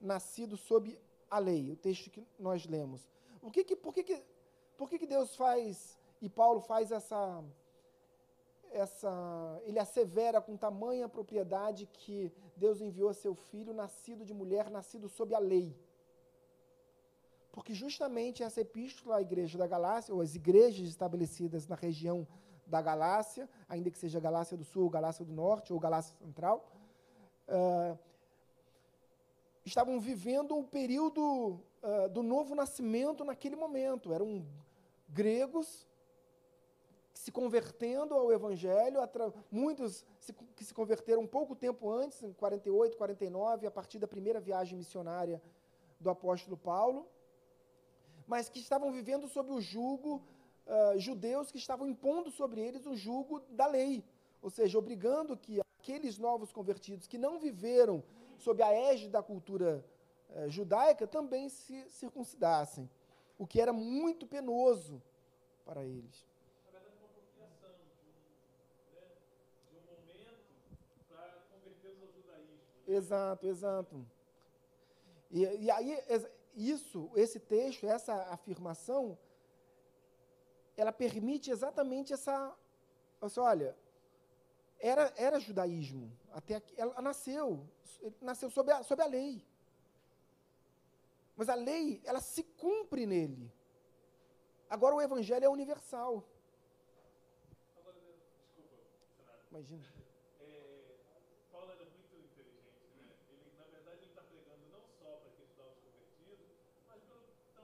nascido 0.00 0.56
sob 0.56 0.98
a 1.30 1.38
lei, 1.38 1.70
o 1.70 1.76
texto 1.76 2.10
que 2.10 2.26
nós 2.38 2.66
lemos. 2.66 3.08
Por 3.40 3.52
que, 3.52 3.64
que, 3.64 3.76
por 3.76 3.94
que, 3.94 4.02
que, 4.02 4.22
por 4.76 4.88
que, 4.88 4.98
que 4.98 5.06
Deus 5.06 5.34
faz, 5.36 5.98
e 6.20 6.28
Paulo 6.28 6.60
faz 6.60 6.90
essa, 6.90 7.42
essa. 8.74 9.62
Ele 9.64 9.78
assevera 9.78 10.40
com 10.40 10.56
tamanha 10.56 11.08
propriedade 11.08 11.86
que 11.86 12.32
Deus 12.56 12.80
enviou 12.80 13.12
seu 13.14 13.34
filho, 13.34 13.72
nascido 13.72 14.24
de 14.24 14.34
mulher, 14.34 14.70
nascido 14.70 15.08
sob 15.08 15.34
a 15.34 15.38
lei? 15.38 15.74
Porque 17.52 17.72
justamente 17.72 18.42
essa 18.42 18.60
epístola 18.60 19.16
à 19.16 19.22
igreja 19.22 19.56
da 19.56 19.66
Galácia, 19.66 20.12
ou 20.12 20.20
as 20.20 20.34
igrejas 20.34 20.88
estabelecidas 20.88 21.68
na 21.68 21.76
região 21.76 22.26
da 22.66 22.82
Galácia, 22.82 23.48
ainda 23.68 23.90
que 23.90 23.98
seja 23.98 24.18
Galácia 24.18 24.56
do 24.56 24.64
Sul, 24.64 24.90
Galácia 24.90 25.24
do 25.24 25.32
Norte 25.32 25.72
ou 25.72 25.78
Galácia 25.78 26.16
Central, 26.16 26.66
uh, 27.48 27.96
estavam 29.64 30.00
vivendo 30.00 30.56
um 30.56 30.64
período 30.64 31.22
uh, 31.82 32.08
do 32.10 32.22
novo 32.22 32.54
nascimento 32.54 33.24
naquele 33.24 33.54
momento. 33.54 34.12
Eram 34.12 34.44
gregos 35.08 35.86
se 37.24 37.32
convertendo 37.32 38.14
ao 38.14 38.32
Evangelho, 38.32 38.98
muitos 39.50 40.04
se, 40.18 40.32
que 40.56 40.64
se 40.64 40.74
converteram 40.74 41.26
pouco 41.26 41.56
tempo 41.56 41.90
antes, 41.90 42.22
em 42.22 42.32
48, 42.32 42.96
49, 42.96 43.66
a 43.66 43.70
partir 43.70 43.98
da 43.98 44.06
primeira 44.06 44.40
viagem 44.40 44.76
missionária 44.76 45.42
do 45.98 46.10
apóstolo 46.10 46.56
Paulo 46.56 47.08
mas 48.26 48.48
que 48.48 48.58
estavam 48.58 48.90
vivendo 48.92 49.28
sob 49.28 49.52
o 49.52 49.60
jugo, 49.60 50.22
uh, 50.66 50.98
judeus 50.98 51.50
que 51.50 51.58
estavam 51.58 51.86
impondo 51.86 52.30
sobre 52.30 52.60
eles 52.60 52.86
o 52.86 52.96
jugo 52.96 53.40
da 53.50 53.66
lei, 53.66 54.04
ou 54.42 54.50
seja, 54.50 54.78
obrigando 54.78 55.36
que 55.36 55.60
aqueles 55.78 56.18
novos 56.18 56.52
convertidos 56.52 57.06
que 57.06 57.18
não 57.18 57.38
viveram 57.38 58.02
sob 58.38 58.62
a 58.62 58.72
égide 58.72 59.10
da 59.10 59.22
cultura 59.22 59.84
uh, 60.30 60.48
judaica 60.50 61.06
também 61.06 61.48
se 61.48 61.88
circuncidassem, 61.90 62.88
o 63.38 63.46
que 63.46 63.60
era 63.60 63.72
muito 63.72 64.26
penoso 64.26 65.02
para 65.64 65.84
eles. 65.84 66.33
Exato, 72.86 73.46
exato. 73.46 74.06
E, 75.30 75.40
e 75.42 75.70
aí, 75.70 75.98
isso, 76.54 77.10
esse 77.16 77.40
texto, 77.40 77.86
essa 77.86 78.14
afirmação, 78.30 79.18
ela 80.76 80.92
permite 80.92 81.50
exatamente 81.50 82.12
essa. 82.12 82.54
Assim, 83.20 83.40
olha, 83.40 83.76
era, 84.78 85.12
era 85.16 85.40
judaísmo. 85.40 86.12
Até 86.32 86.56
aqui, 86.56 86.74
ela 86.76 87.00
nasceu, 87.00 87.66
nasceu 88.20 88.50
sob 88.50 88.70
a, 88.70 88.82
sob 88.82 89.02
a 89.02 89.06
lei. 89.06 89.44
Mas 91.36 91.48
a 91.48 91.54
lei, 91.54 92.00
ela 92.04 92.20
se 92.20 92.42
cumpre 92.42 93.06
nele. 93.06 93.52
Agora 94.68 94.94
o 94.94 95.00
evangelho 95.00 95.44
é 95.44 95.48
universal. 95.48 96.24
Agora, 97.76 97.96
desculpa, 97.98 98.76
Imagina. 99.50 99.93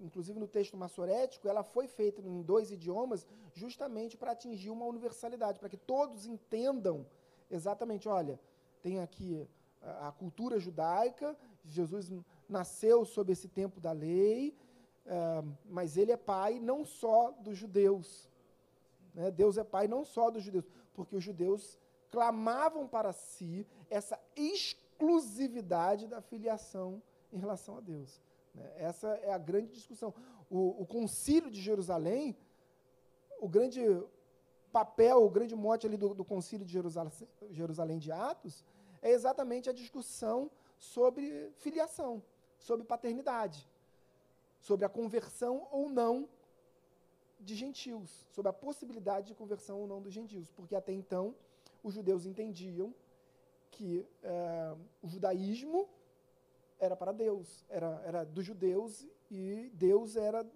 inclusive 0.00 0.38
no 0.38 0.48
texto 0.48 0.76
massorético, 0.76 1.48
ela 1.48 1.62
foi 1.62 1.86
feita 1.86 2.20
em 2.20 2.42
dois 2.42 2.70
idiomas 2.70 3.26
justamente 3.52 4.16
para 4.16 4.32
atingir 4.32 4.70
uma 4.70 4.86
universalidade, 4.86 5.58
para 5.58 5.68
que 5.68 5.76
todos 5.76 6.26
entendam 6.26 7.06
exatamente, 7.50 8.08
olha, 8.08 8.38
tem 8.82 9.00
aqui 9.00 9.46
a, 9.82 10.08
a 10.08 10.12
cultura 10.12 10.58
judaica, 10.58 11.36
Jesus 11.64 12.12
nasceu 12.48 13.04
sob 13.04 13.32
esse 13.32 13.48
tempo 13.48 13.80
da 13.80 13.92
lei, 13.92 14.56
mas 15.64 15.96
ele 15.96 16.12
é 16.12 16.16
pai 16.16 16.58
não 16.58 16.84
só 16.84 17.30
dos 17.32 17.56
judeus. 17.56 18.28
Né? 19.14 19.30
Deus 19.30 19.58
é 19.58 19.64
pai 19.64 19.86
não 19.86 20.04
só 20.04 20.30
dos 20.30 20.42
judeus, 20.42 20.64
porque 20.94 21.16
os 21.16 21.22
judeus 21.22 21.78
clamavam 22.10 22.86
para 22.86 23.12
si 23.12 23.66
essa 23.90 24.18
exclusividade 24.36 26.06
da 26.06 26.20
filiação 26.20 27.02
em 27.32 27.38
relação 27.38 27.78
a 27.78 27.80
Deus. 27.80 28.20
Né? 28.54 28.72
Essa 28.76 29.08
é 29.22 29.32
a 29.32 29.38
grande 29.38 29.72
discussão. 29.72 30.14
O, 30.50 30.82
o 30.82 30.86
concílio 30.86 31.50
de 31.50 31.60
Jerusalém, 31.60 32.36
o 33.40 33.48
grande 33.48 33.80
papel, 34.72 35.24
o 35.24 35.30
grande 35.30 35.54
mote 35.54 35.86
ali 35.86 35.96
do, 35.96 36.14
do 36.14 36.24
concílio 36.24 36.66
de 36.66 36.72
Jerusalém, 36.72 37.12
Jerusalém 37.50 37.98
de 37.98 38.10
Atos, 38.10 38.64
é 39.02 39.10
exatamente 39.10 39.68
a 39.68 39.72
discussão 39.72 40.50
sobre 40.78 41.50
filiação, 41.56 42.22
sobre 42.58 42.84
paternidade 42.84 43.68
sobre 44.64 44.86
a 44.86 44.88
conversão 44.88 45.68
ou 45.70 45.90
não 45.90 46.26
de 47.38 47.54
gentios, 47.54 48.26
sobre 48.30 48.48
a 48.48 48.52
possibilidade 48.52 49.26
de 49.26 49.34
conversão 49.34 49.80
ou 49.80 49.86
não 49.86 50.00
dos 50.00 50.14
gentios, 50.14 50.50
porque 50.52 50.74
até 50.74 50.90
então 50.90 51.34
os 51.82 51.92
judeus 51.92 52.24
entendiam 52.24 52.94
que 53.70 54.06
é, 54.22 54.74
o 55.02 55.06
judaísmo 55.06 55.86
era 56.78 56.96
para 56.96 57.12
Deus, 57.12 57.64
era, 57.68 58.02
era 58.04 58.24
dos 58.24 58.44
judeus 58.44 59.06
e 59.30 59.70
Deus 59.74 60.16
era 60.16 60.46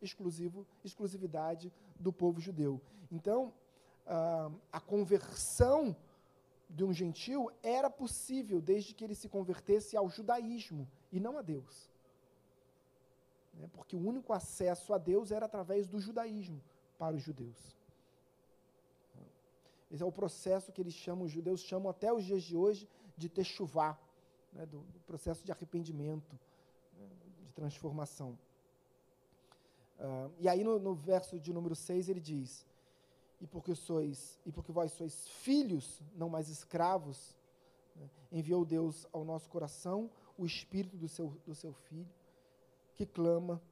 exclusivo, 0.00 0.66
exclusividade 0.84 1.72
do 1.98 2.12
povo 2.12 2.40
judeu. 2.40 2.80
Então, 3.10 3.52
a, 4.06 4.50
a 4.72 4.80
conversão 4.80 5.96
de 6.68 6.84
um 6.84 6.92
gentil 6.92 7.50
era 7.62 7.88
possível 7.88 8.60
desde 8.60 8.94
que 8.94 9.04
ele 9.04 9.14
se 9.14 9.28
convertesse 9.28 9.96
ao 9.96 10.08
judaísmo 10.08 10.88
e 11.12 11.20
não 11.20 11.38
a 11.38 11.42
Deus. 11.42 11.88
Né? 13.54 13.68
Porque 13.72 13.96
o 13.96 14.06
único 14.06 14.32
acesso 14.32 14.92
a 14.92 14.98
Deus 14.98 15.30
era 15.30 15.46
através 15.46 15.86
do 15.86 16.00
judaísmo 16.00 16.60
para 16.98 17.14
os 17.14 17.22
judeus. 17.22 17.74
Esse 19.90 20.02
é 20.02 20.06
o 20.06 20.12
processo 20.12 20.72
que 20.72 20.80
eles 20.80 20.94
chamam, 20.94 21.24
os 21.24 21.30
judeus 21.30 21.60
chamam 21.60 21.88
até 21.88 22.12
os 22.12 22.24
dias 22.24 22.42
de 22.42 22.56
hoje 22.56 22.88
de 23.16 23.28
techuvá, 23.28 23.96
né? 24.54 24.64
do, 24.66 24.80
do, 24.80 25.00
processo 25.00 25.44
de 25.44 25.52
arrependimento, 25.52 26.38
né? 26.98 27.08
de 27.46 27.52
transformação. 27.52 28.38
Uh, 29.98 30.30
e 30.38 30.48
aí 30.48 30.64
no, 30.64 30.78
no 30.78 30.94
verso 30.94 31.38
de 31.38 31.52
número 31.52 31.74
6 31.74 32.08
ele 32.08 32.20
diz: 32.20 32.66
e 33.40 33.46
porque 33.46 33.74
sois 33.74 34.38
e 34.44 34.52
porque 34.52 34.72
vós 34.72 34.92
sois 34.92 35.28
filhos, 35.28 36.00
não 36.14 36.28
mais 36.28 36.48
escravos, 36.48 37.36
né, 37.94 38.08
enviou 38.32 38.64
Deus 38.64 39.06
ao 39.12 39.24
nosso 39.24 39.48
coração 39.48 40.10
o 40.36 40.44
espírito 40.44 40.96
do 40.96 41.08
seu, 41.08 41.28
do 41.46 41.54
seu 41.54 41.72
filho, 41.72 42.08
que 42.96 43.06
clama 43.06 43.62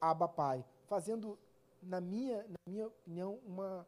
Abba 0.00 0.28
Pai, 0.28 0.64
fazendo 0.86 1.38
na 1.82 2.00
minha, 2.00 2.44
na 2.44 2.58
minha 2.66 2.86
opinião 2.86 3.38
uma 3.44 3.86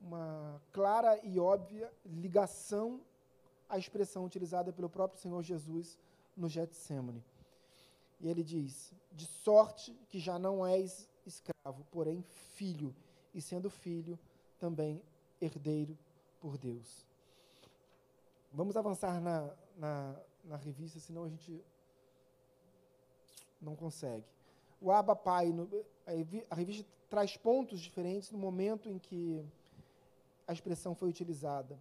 uma 0.00 0.60
clara 0.72 1.18
e 1.24 1.38
óbvia 1.38 1.92
ligação 2.04 3.00
à 3.68 3.78
expressão 3.78 4.24
utilizada 4.24 4.72
pelo 4.72 4.88
próprio 4.88 5.20
Senhor 5.20 5.42
Jesus 5.42 5.98
no 6.36 6.48
Getsemane. 6.48 7.22
E 8.20 8.28
ele 8.28 8.42
diz: 8.42 8.92
De 9.12 9.26
sorte 9.26 9.92
que 10.08 10.18
já 10.18 10.38
não 10.38 10.66
és 10.66 11.08
escravo, 11.26 11.84
porém 11.90 12.22
filho, 12.54 12.94
e 13.34 13.40
sendo 13.40 13.70
filho, 13.70 14.18
também 14.58 15.02
herdeiro 15.40 15.96
por 16.40 16.56
Deus. 16.56 17.06
Vamos 18.52 18.76
avançar 18.76 19.20
na, 19.20 19.54
na, 19.76 20.16
na 20.44 20.56
revista, 20.56 20.98
senão 20.98 21.24
a 21.24 21.28
gente 21.28 21.62
não 23.60 23.76
consegue. 23.76 24.24
O 24.80 24.90
Abba 24.90 25.14
Pai, 25.14 25.52
no, 25.52 25.68
a 26.50 26.54
revista 26.54 26.86
traz 27.10 27.36
pontos 27.36 27.80
diferentes 27.80 28.30
no 28.30 28.38
momento 28.38 28.88
em 28.88 28.98
que 28.98 29.44
a 30.46 30.52
expressão 30.52 30.94
foi 30.94 31.08
utilizada. 31.08 31.78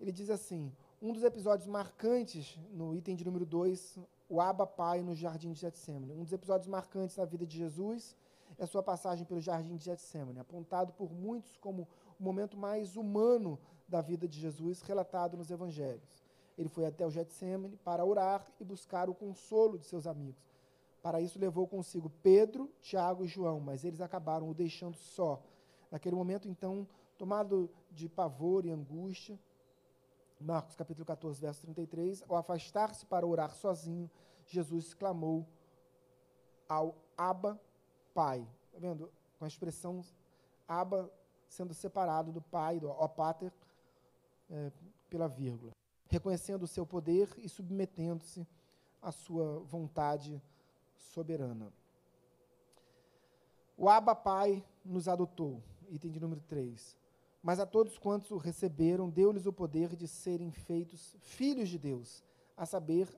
Ele 0.00 0.12
diz 0.12 0.30
assim: 0.30 0.72
um 1.00 1.12
dos 1.12 1.22
episódios 1.22 1.66
marcantes, 1.66 2.58
no 2.70 2.94
item 2.94 3.16
de 3.16 3.24
número 3.24 3.46
2, 3.46 3.98
o 4.28 4.40
Abba 4.40 4.66
Pai 4.66 5.02
no 5.02 5.14
Jardim 5.14 5.52
de 5.52 5.60
Getsemane. 5.60 6.14
Um 6.14 6.24
dos 6.24 6.32
episódios 6.32 6.68
marcantes 6.68 7.16
na 7.16 7.24
vida 7.24 7.46
de 7.46 7.56
Jesus 7.56 8.16
é 8.58 8.66
sua 8.66 8.82
passagem 8.82 9.24
pelo 9.26 9.40
jardim 9.40 9.76
de 9.76 9.84
Getsemane, 9.84 10.38
apontado 10.38 10.92
por 10.92 11.12
muitos 11.12 11.56
como 11.58 11.86
o 12.18 12.22
momento 12.22 12.56
mais 12.56 12.96
humano 12.96 13.58
da 13.86 14.00
vida 14.00 14.26
de 14.26 14.38
Jesus, 14.40 14.80
relatado 14.82 15.36
nos 15.36 15.50
evangelhos. 15.50 16.24
Ele 16.56 16.68
foi 16.68 16.86
até 16.86 17.06
o 17.06 17.10
Getsemane 17.10 17.76
para 17.84 18.04
orar 18.04 18.46
e 18.58 18.64
buscar 18.64 19.10
o 19.10 19.14
consolo 19.14 19.78
de 19.78 19.84
seus 19.84 20.06
amigos. 20.06 20.56
Para 21.02 21.20
isso 21.20 21.38
levou 21.38 21.68
consigo 21.68 22.10
Pedro, 22.22 22.72
Tiago 22.80 23.24
e 23.24 23.28
João, 23.28 23.60
mas 23.60 23.84
eles 23.84 24.00
acabaram 24.00 24.48
o 24.48 24.54
deixando 24.54 24.96
só. 24.96 25.40
Naquele 25.90 26.16
momento, 26.16 26.48
então, 26.48 26.88
tomado 27.16 27.70
de 27.92 28.08
pavor 28.08 28.64
e 28.64 28.70
angústia, 28.70 29.38
Marcos 30.40 30.76
capítulo 30.76 31.06
14, 31.06 31.40
verso 31.40 31.62
33, 31.62 32.22
ao 32.28 32.36
afastar-se 32.36 33.06
para 33.06 33.26
orar 33.26 33.54
sozinho, 33.54 34.10
Jesus 34.46 34.92
clamou 34.92 35.46
ao 36.68 36.94
Abba 37.16 37.58
pai. 38.12 38.46
Está 38.66 38.78
vendo? 38.78 39.10
Com 39.38 39.44
a 39.44 39.48
expressão 39.48 40.04
Abba 40.68 41.10
sendo 41.48 41.72
separado 41.72 42.32
do 42.32 42.42
pai, 42.42 42.78
do 42.78 42.88
Opater, 42.90 43.52
é, 44.50 44.70
pela 45.08 45.28
vírgula. 45.28 45.72
Reconhecendo 46.08 46.64
o 46.64 46.68
seu 46.68 46.86
poder 46.86 47.28
e 47.38 47.48
submetendo-se 47.48 48.46
à 49.00 49.10
sua 49.10 49.60
vontade 49.60 50.42
soberana. 50.96 51.72
O 53.76 53.88
Abba 53.88 54.14
Pai 54.14 54.64
nos 54.84 55.08
adotou, 55.08 55.62
item 55.88 56.10
de 56.10 56.20
número 56.20 56.40
3. 56.42 56.96
Mas 57.46 57.60
a 57.60 57.64
todos 57.64 57.96
quantos 57.96 58.32
o 58.32 58.38
receberam, 58.38 59.08
deu-lhes 59.08 59.46
o 59.46 59.52
poder 59.52 59.94
de 59.94 60.08
serem 60.08 60.50
feitos 60.50 61.14
filhos 61.20 61.68
de 61.68 61.78
Deus, 61.78 62.24
a 62.56 62.66
saber, 62.66 63.08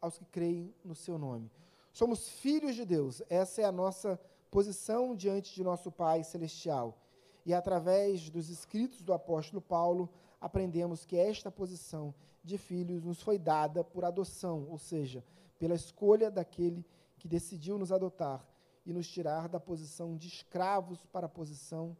aos 0.00 0.18
que 0.18 0.24
creem 0.24 0.74
no 0.84 0.92
seu 0.92 1.16
nome. 1.16 1.52
Somos 1.92 2.28
filhos 2.28 2.74
de 2.74 2.84
Deus, 2.84 3.22
essa 3.30 3.62
é 3.62 3.64
a 3.64 3.70
nossa 3.70 4.20
posição 4.50 5.14
diante 5.14 5.54
de 5.54 5.62
nosso 5.62 5.92
Pai 5.92 6.24
Celestial. 6.24 6.98
E 7.44 7.54
através 7.54 8.28
dos 8.28 8.50
escritos 8.50 9.02
do 9.02 9.12
apóstolo 9.12 9.62
Paulo, 9.62 10.10
aprendemos 10.40 11.04
que 11.04 11.16
esta 11.16 11.48
posição 11.48 12.12
de 12.42 12.58
filhos 12.58 13.04
nos 13.04 13.22
foi 13.22 13.38
dada 13.38 13.84
por 13.84 14.04
adoção, 14.04 14.66
ou 14.68 14.78
seja, 14.78 15.24
pela 15.60 15.76
escolha 15.76 16.28
daquele 16.28 16.84
que 17.16 17.28
decidiu 17.28 17.78
nos 17.78 17.92
adotar 17.92 18.44
e 18.84 18.92
nos 18.92 19.06
tirar 19.06 19.48
da 19.48 19.60
posição 19.60 20.16
de 20.16 20.26
escravos 20.26 21.06
para 21.12 21.26
a 21.26 21.28
posição 21.28 21.96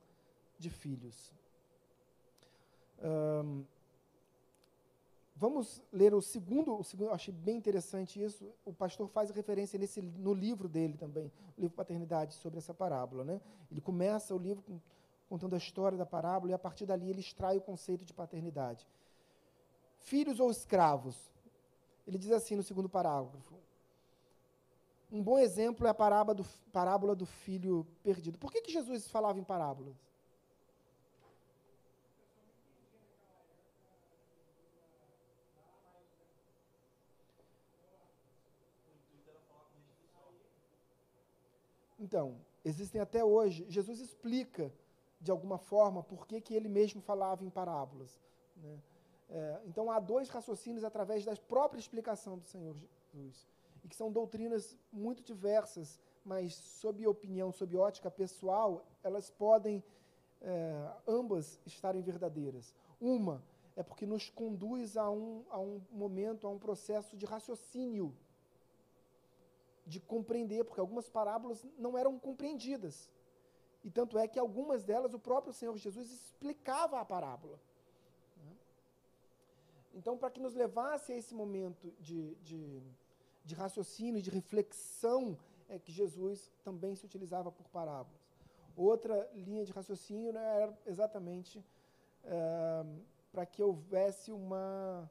de 0.59 0.68
filhos. 0.68 1.32
Um, 3.03 3.64
Vamos 5.38 5.82
ler 5.92 6.14
o 6.14 6.22
segundo, 6.22 6.78
o 6.78 6.82
segundo, 6.82 7.11
achei 7.11 7.32
bem 7.32 7.59
interessante 7.59 8.22
isso. 8.22 8.51
O 8.64 8.72
pastor 8.72 9.07
faz 9.07 9.30
referência 9.30 9.78
nesse, 9.78 10.01
no 10.01 10.32
livro 10.32 10.66
dele 10.66 10.97
também, 10.97 11.30
o 11.59 11.61
livro 11.61 11.76
Paternidade, 11.76 12.32
sobre 12.32 12.59
essa 12.59 12.72
parábola. 12.72 13.22
Né? 13.22 13.38
Ele 13.70 13.82
começa 13.82 14.34
o 14.34 14.38
livro 14.38 14.62
com, 14.62 14.80
contando 15.28 15.53
a 15.55 15.59
história 15.59 15.99
da 15.99 16.07
parábola 16.07 16.53
e 16.53 16.55
a 16.55 16.59
partir 16.59 16.86
dali 16.86 17.11
ele 17.11 17.20
extrai 17.20 17.59
o 17.59 17.61
conceito 17.61 18.03
de 18.03 18.14
paternidade. 18.14 18.88
Filhos 19.99 20.40
ou 20.40 20.51
escravos? 20.51 21.30
Ele 22.07 22.16
diz 22.16 22.30
assim 22.30 22.57
no 22.57 22.62
segundo 22.62 22.88
parágrafo. 22.88 23.57
Um 25.12 25.22
bom 25.22 25.38
exemplo 25.38 25.86
é 25.86 25.90
a 25.90 25.94
parábola 25.94 26.34
do, 26.34 26.47
parábola 26.72 27.14
do 27.14 27.26
filho 27.26 27.86
perdido. 28.03 28.38
Por 28.38 28.51
que, 28.51 28.62
que 28.62 28.72
Jesus 28.72 29.07
falava 29.09 29.38
em 29.38 29.44
parábolas? 29.44 29.94
Então, 41.99 42.36
existem 42.64 43.01
até 43.01 43.24
hoje, 43.24 43.64
Jesus 43.68 44.01
explica, 44.01 44.72
de 45.20 45.30
alguma 45.30 45.59
forma, 45.59 46.03
por 46.03 46.26
que, 46.26 46.40
que 46.40 46.55
ele 46.55 46.68
mesmo 46.68 47.01
falava 47.01 47.44
em 47.44 47.51
parábolas. 47.51 48.20
Né? 48.57 48.78
É, 49.28 49.61
então, 49.66 49.90
há 49.90 49.99
dois 49.99 50.28
raciocínios 50.28 50.84
através 50.84 51.24
da 51.24 51.34
própria 51.36 51.80
explicação 51.80 52.38
do 52.38 52.44
Senhor 52.44 52.74
Jesus, 52.74 53.47
e 53.82 53.88
que 53.88 53.97
são 53.97 54.12
doutrinas 54.12 54.76
muito 54.92 55.22
diversas, 55.22 55.99
mas, 56.24 56.55
sob 56.55 57.07
opinião, 57.07 57.53
sob 57.53 57.76
ótica 57.76 58.11
pessoal, 58.11 58.84
elas 59.03 59.30
podem 59.30 59.82
é, 60.42 60.90
ambas 61.07 61.59
estarem 61.64 62.03
verdadeiras. 62.03 62.74
Uma 63.01 63.42
é 63.74 63.82
porque 63.82 64.07
nos 64.07 64.30
conduz 64.30 64.97
a 64.97 65.11
um, 65.11 65.44
a 65.51 65.61
um 65.61 65.80
momento, 65.90 66.47
a 66.47 66.51
um 66.51 66.59
processo 66.59 67.16
de 67.16 67.26
raciocínio 67.26 68.14
de 69.87 70.01
compreender, 70.01 70.64
porque 70.64 70.80
algumas 70.80 71.09
parábolas 71.09 71.64
não 71.78 71.97
eram 71.97 72.18
compreendidas. 72.18 73.09
E 73.84 73.91
tanto 73.91 74.18
é 74.18 74.26
que 74.26 74.39
algumas 74.39 74.82
delas 74.82 75.14
o 75.14 75.18
próprio 75.18 75.53
Senhor 75.53 75.76
Jesus 75.76 76.11
explicava 76.11 77.01
a 77.01 77.05
parábola. 77.05 77.61
Né? 78.37 78.57
Então, 79.95 80.18
para 80.18 80.30
que 80.30 80.41
nos 80.41 80.55
levasse 80.55 81.12
a 81.12 81.16
esse 81.16 81.32
momento 81.32 81.95
de, 82.01 82.34
de, 82.37 82.82
de 83.45 83.55
raciocínio, 83.55 84.20
de 84.20 84.30
reflexão, 84.30 85.39
é 85.68 85.78
que 85.78 85.93
Jesus 85.93 86.51
também 86.64 86.97
se 86.97 87.07
utilizava 87.07 87.53
por 87.53 87.68
parábolas. 87.68 88.20
Outra 88.76 89.30
linha 89.34 89.64
de 89.64 89.72
raciocínio 89.72 90.32
né, 90.32 90.62
era 90.62 90.78
exatamente 90.84 91.64
é, 92.24 92.84
para 93.32 93.47
que 93.47 93.62
houvesse 93.62 94.32
uma 94.32 95.09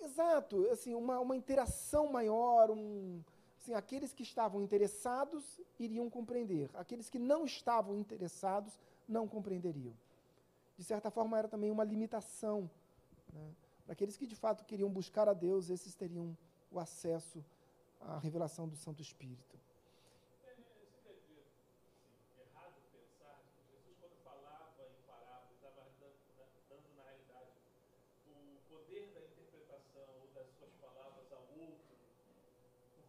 Exato, 0.00 0.68
assim, 0.70 0.94
uma, 0.94 1.18
uma 1.18 1.36
interação 1.36 2.10
maior, 2.12 2.70
um, 2.70 3.22
assim, 3.58 3.74
aqueles 3.74 4.12
que 4.12 4.22
estavam 4.22 4.62
interessados 4.62 5.60
iriam 5.78 6.08
compreender, 6.08 6.70
aqueles 6.74 7.10
que 7.10 7.18
não 7.18 7.44
estavam 7.44 7.98
interessados 7.98 8.78
não 9.08 9.26
compreenderiam. 9.26 9.94
De 10.76 10.84
certa 10.84 11.10
forma, 11.10 11.38
era 11.38 11.48
também 11.48 11.70
uma 11.70 11.84
limitação. 11.84 12.70
Né? 13.32 13.50
Para 13.84 13.92
aqueles 13.94 14.16
que 14.16 14.26
de 14.26 14.36
fato 14.36 14.64
queriam 14.64 14.90
buscar 14.90 15.28
a 15.28 15.32
Deus, 15.32 15.70
esses 15.70 15.94
teriam 15.94 16.36
o 16.70 16.78
acesso 16.78 17.44
à 18.00 18.18
revelação 18.18 18.68
do 18.68 18.76
Santo 18.76 19.00
Espírito. 19.00 19.56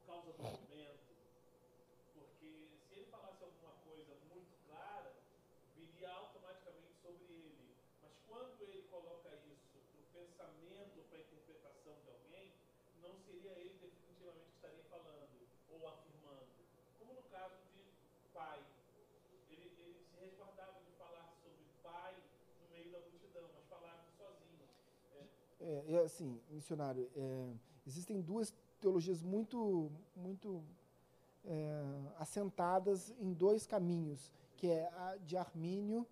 causa 0.08 0.32
do 0.34 0.44
momento, 0.44 1.14
porque 2.16 2.70
se 2.88 2.96
ele 2.96 3.06
falasse 3.12 3.44
alguma 3.44 3.74
coisa 3.86 4.16
muito 4.32 4.52
clara, 4.66 5.14
viria 5.76 6.10
automaticamente 6.10 6.96
sobre 7.02 7.24
ele. 7.26 7.76
Mas 8.02 8.12
quando 8.28 8.62
ele 8.62 8.84
coloca 8.92 9.30
isso 9.48 9.80
para 9.90 10.00
o 10.00 10.26
pensamento, 10.26 11.04
para 11.10 11.18
a 11.18 11.22
interpretação 11.22 11.94
de 12.04 12.10
alguém, 12.10 12.54
não 13.02 13.18
seria 13.26 13.52
ele 13.60 13.80
definitivamente 13.80 14.46
que 14.46 14.56
estaria 14.56 14.84
falando 14.90 15.48
ou 15.72 15.88
afirmando. 15.88 16.48
Como 17.00 17.14
no 17.14 17.24
caso 17.24 17.56
de 17.74 17.84
pai. 18.34 18.60
Ele, 19.50 19.72
ele 19.80 20.00
se 20.06 20.20
resguardava 20.20 20.80
de 20.82 20.92
falar 20.92 21.34
sobre 21.42 21.66
pai 21.82 22.16
no 22.62 22.70
meio 22.70 22.92
da 22.92 23.00
multidão, 23.00 23.50
mas 23.56 23.66
falava 23.66 24.04
sozinho. 24.18 24.68
É, 25.60 25.94
é 25.94 26.04
assim, 26.04 26.40
missionário, 26.52 27.10
é, 27.16 27.54
existem 27.86 28.22
duas 28.22 28.54
teologias 28.80 29.24
muito, 29.24 29.92
muito 30.16 30.64
é, 31.44 31.82
assentadas 32.20 33.10
em 33.20 33.34
dois 33.34 33.66
caminhos, 33.66 34.32
que 34.56 34.68
é 34.68 34.88
a 34.94 35.18
de 35.18 35.36
Armínio 35.36 36.06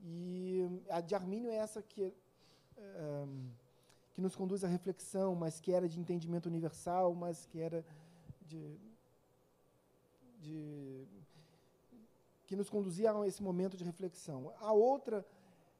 e 0.00 0.66
a 0.88 1.00
de 1.00 1.14
Armínio 1.14 1.50
é 1.50 1.56
essa 1.56 1.82
que 1.82 2.12
é, 2.76 3.26
que 4.14 4.20
nos 4.20 4.36
conduz 4.36 4.62
à 4.62 4.68
reflexão, 4.68 5.34
mas 5.34 5.60
que 5.60 5.72
era 5.72 5.88
de 5.88 5.98
entendimento 5.98 6.46
universal, 6.46 7.14
mas 7.14 7.46
que 7.46 7.60
era 7.60 7.84
de, 8.42 8.78
de 10.40 11.04
que 12.46 12.54
nos 12.54 12.70
conduzia 12.70 13.12
a 13.12 13.26
esse 13.26 13.42
momento 13.42 13.76
de 13.76 13.82
reflexão. 13.82 14.52
A 14.60 14.72
outra 14.72 15.26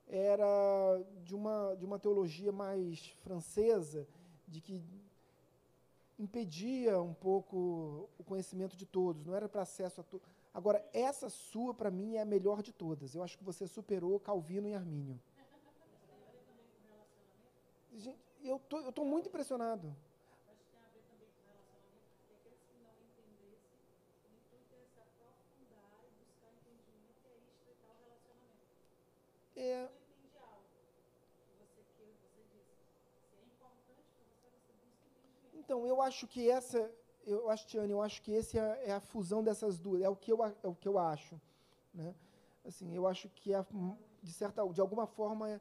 era 0.09 1.01
de 1.23 1.35
uma, 1.35 1.77
de 1.77 1.85
uma 1.85 1.99
teologia 1.99 2.51
mais 2.51 3.07
francesa, 3.23 4.07
de 4.49 4.61
que 4.61 4.83
impedia 6.19 7.01
um 7.01 7.15
pouco 7.15 8.09
o 8.19 8.25
conhecimento 8.25 8.77
de 8.77 8.87
todos, 8.87 9.25
não 9.25 9.35
era 9.35 9.49
para 9.49 9.63
acesso 9.63 10.01
a 10.01 10.05
todos. 10.05 10.29
Agora, 10.55 10.89
essa 10.93 11.29
sua, 11.29 11.75
para 11.75 11.91
mim, 11.91 12.15
é 12.15 12.21
a 12.21 12.25
melhor 12.25 12.63
de 12.63 12.73
todas. 12.73 13.13
Eu 13.13 13.25
acho 13.25 13.37
que 13.37 13.43
você 13.43 13.67
superou 13.67 14.21
Calvino 14.21 14.69
e 14.69 14.75
Armínio. 14.75 15.21
Gente, 17.93 18.21
eu 18.41 18.61
tô, 18.61 18.79
estou 18.79 18.93
tô 18.93 19.05
muito 19.05 19.29
impressionado. 19.29 19.93
É. 29.57 29.89
Então, 35.55 35.85
eu 35.85 36.01
acho 36.01 36.29
que 36.29 36.49
essa, 36.49 36.93
eu 37.27 37.51
acho, 37.51 37.67
Tiane, 37.67 37.93
eu 37.93 38.03
acho 38.03 38.23
que 38.23 38.33
esse 38.33 38.59
é, 38.59 38.89
é, 38.89 38.93
a 38.93 39.01
fusão 39.01 39.43
dessas 39.43 39.79
duas, 39.79 40.03
é 40.03 40.09
o 40.09 40.17
que 40.17 40.33
eu, 40.33 40.45
é 40.45 40.69
o 40.69 40.75
que 40.75 40.89
eu 40.89 40.99
acho, 40.99 41.41
né? 41.93 42.15
Assim, 42.65 42.95
eu 42.95 43.07
acho 43.07 43.29
que 43.29 43.53
é, 43.53 43.65
de 44.23 44.33
certa, 44.33 44.67
de 44.69 44.81
alguma 44.81 45.07
forma, 45.07 45.61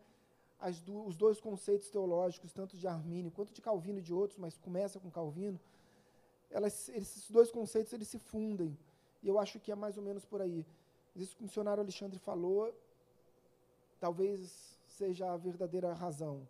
do, 0.85 1.05
os 1.05 1.15
dois 1.15 1.39
conceitos 1.39 1.89
teológicos, 1.89 2.53
tanto 2.53 2.77
de 2.77 2.87
Armínio 2.87 3.31
quanto 3.31 3.53
de 3.53 3.61
Calvino 3.61 3.99
e 3.99 4.01
de 4.01 4.13
outros, 4.13 4.39
mas 4.39 4.57
começa 4.57 4.99
com 4.99 5.11
Calvino, 5.11 5.59
elas, 6.49 6.89
esses 6.89 7.29
dois 7.29 7.51
conceitos 7.51 7.91
eles 7.91 8.07
se 8.07 8.19
fundem. 8.19 8.77
E 9.21 9.27
eu 9.27 9.39
acho 9.39 9.59
que 9.59 9.71
é 9.71 9.75
mais 9.75 9.97
ou 9.97 10.03
menos 10.03 10.23
por 10.25 10.41
aí. 10.41 10.65
Isso 11.15 11.35
que 11.35 11.41
o 11.41 11.45
missionário 11.45 11.81
Alexandre 11.81 12.17
falou, 12.19 12.73
talvez 13.99 14.77
seja 14.87 15.31
a 15.31 15.37
verdadeira 15.37 15.93
razão. 15.93 16.47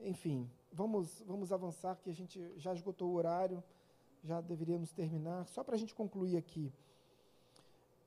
Enfim, 0.00 0.50
vamos, 0.72 1.22
vamos 1.26 1.52
avançar, 1.52 1.96
que 2.02 2.10
a 2.10 2.14
gente 2.14 2.40
já 2.56 2.74
esgotou 2.74 3.10
o 3.10 3.14
horário, 3.14 3.62
já 4.24 4.40
deveríamos 4.40 4.90
terminar. 4.92 5.46
Só 5.46 5.62
para 5.62 5.74
a 5.74 5.78
gente 5.78 5.94
concluir 5.94 6.36
aqui. 6.36 6.72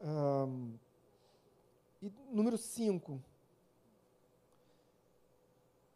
Um, 0.01 0.74
e 2.01 2.11
número 2.32 2.57
5. 2.57 3.22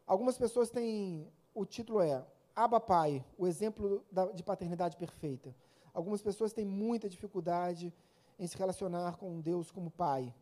Algumas 0.05 0.37
pessoas 0.37 0.69
têm. 0.69 1.27
O 1.53 1.65
título 1.65 2.01
é 2.01 2.25
Aba 2.55 2.79
Pai, 2.79 3.25
o 3.37 3.45
exemplo 3.45 4.03
da, 4.11 4.27
de 4.27 4.43
paternidade 4.43 4.95
perfeita. 4.95 5.53
Algumas 5.93 6.21
pessoas 6.21 6.53
têm 6.53 6.65
muita 6.65 7.09
dificuldade 7.09 7.93
em 8.39 8.47
se 8.47 8.57
relacionar 8.57 9.17
com 9.17 9.41
Deus 9.41 9.69
como 9.69 9.91
Pai 9.91 10.33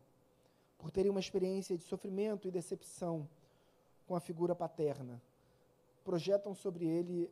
por 0.78 0.90
terem 0.90 1.10
uma 1.10 1.20
experiência 1.20 1.76
de 1.76 1.82
sofrimento 1.82 2.48
e 2.48 2.50
decepção 2.50 3.28
com 4.06 4.14
a 4.14 4.20
figura 4.20 4.54
paterna. 4.54 5.20
Projetam 6.04 6.54
sobre 6.54 6.86
ele 6.86 7.30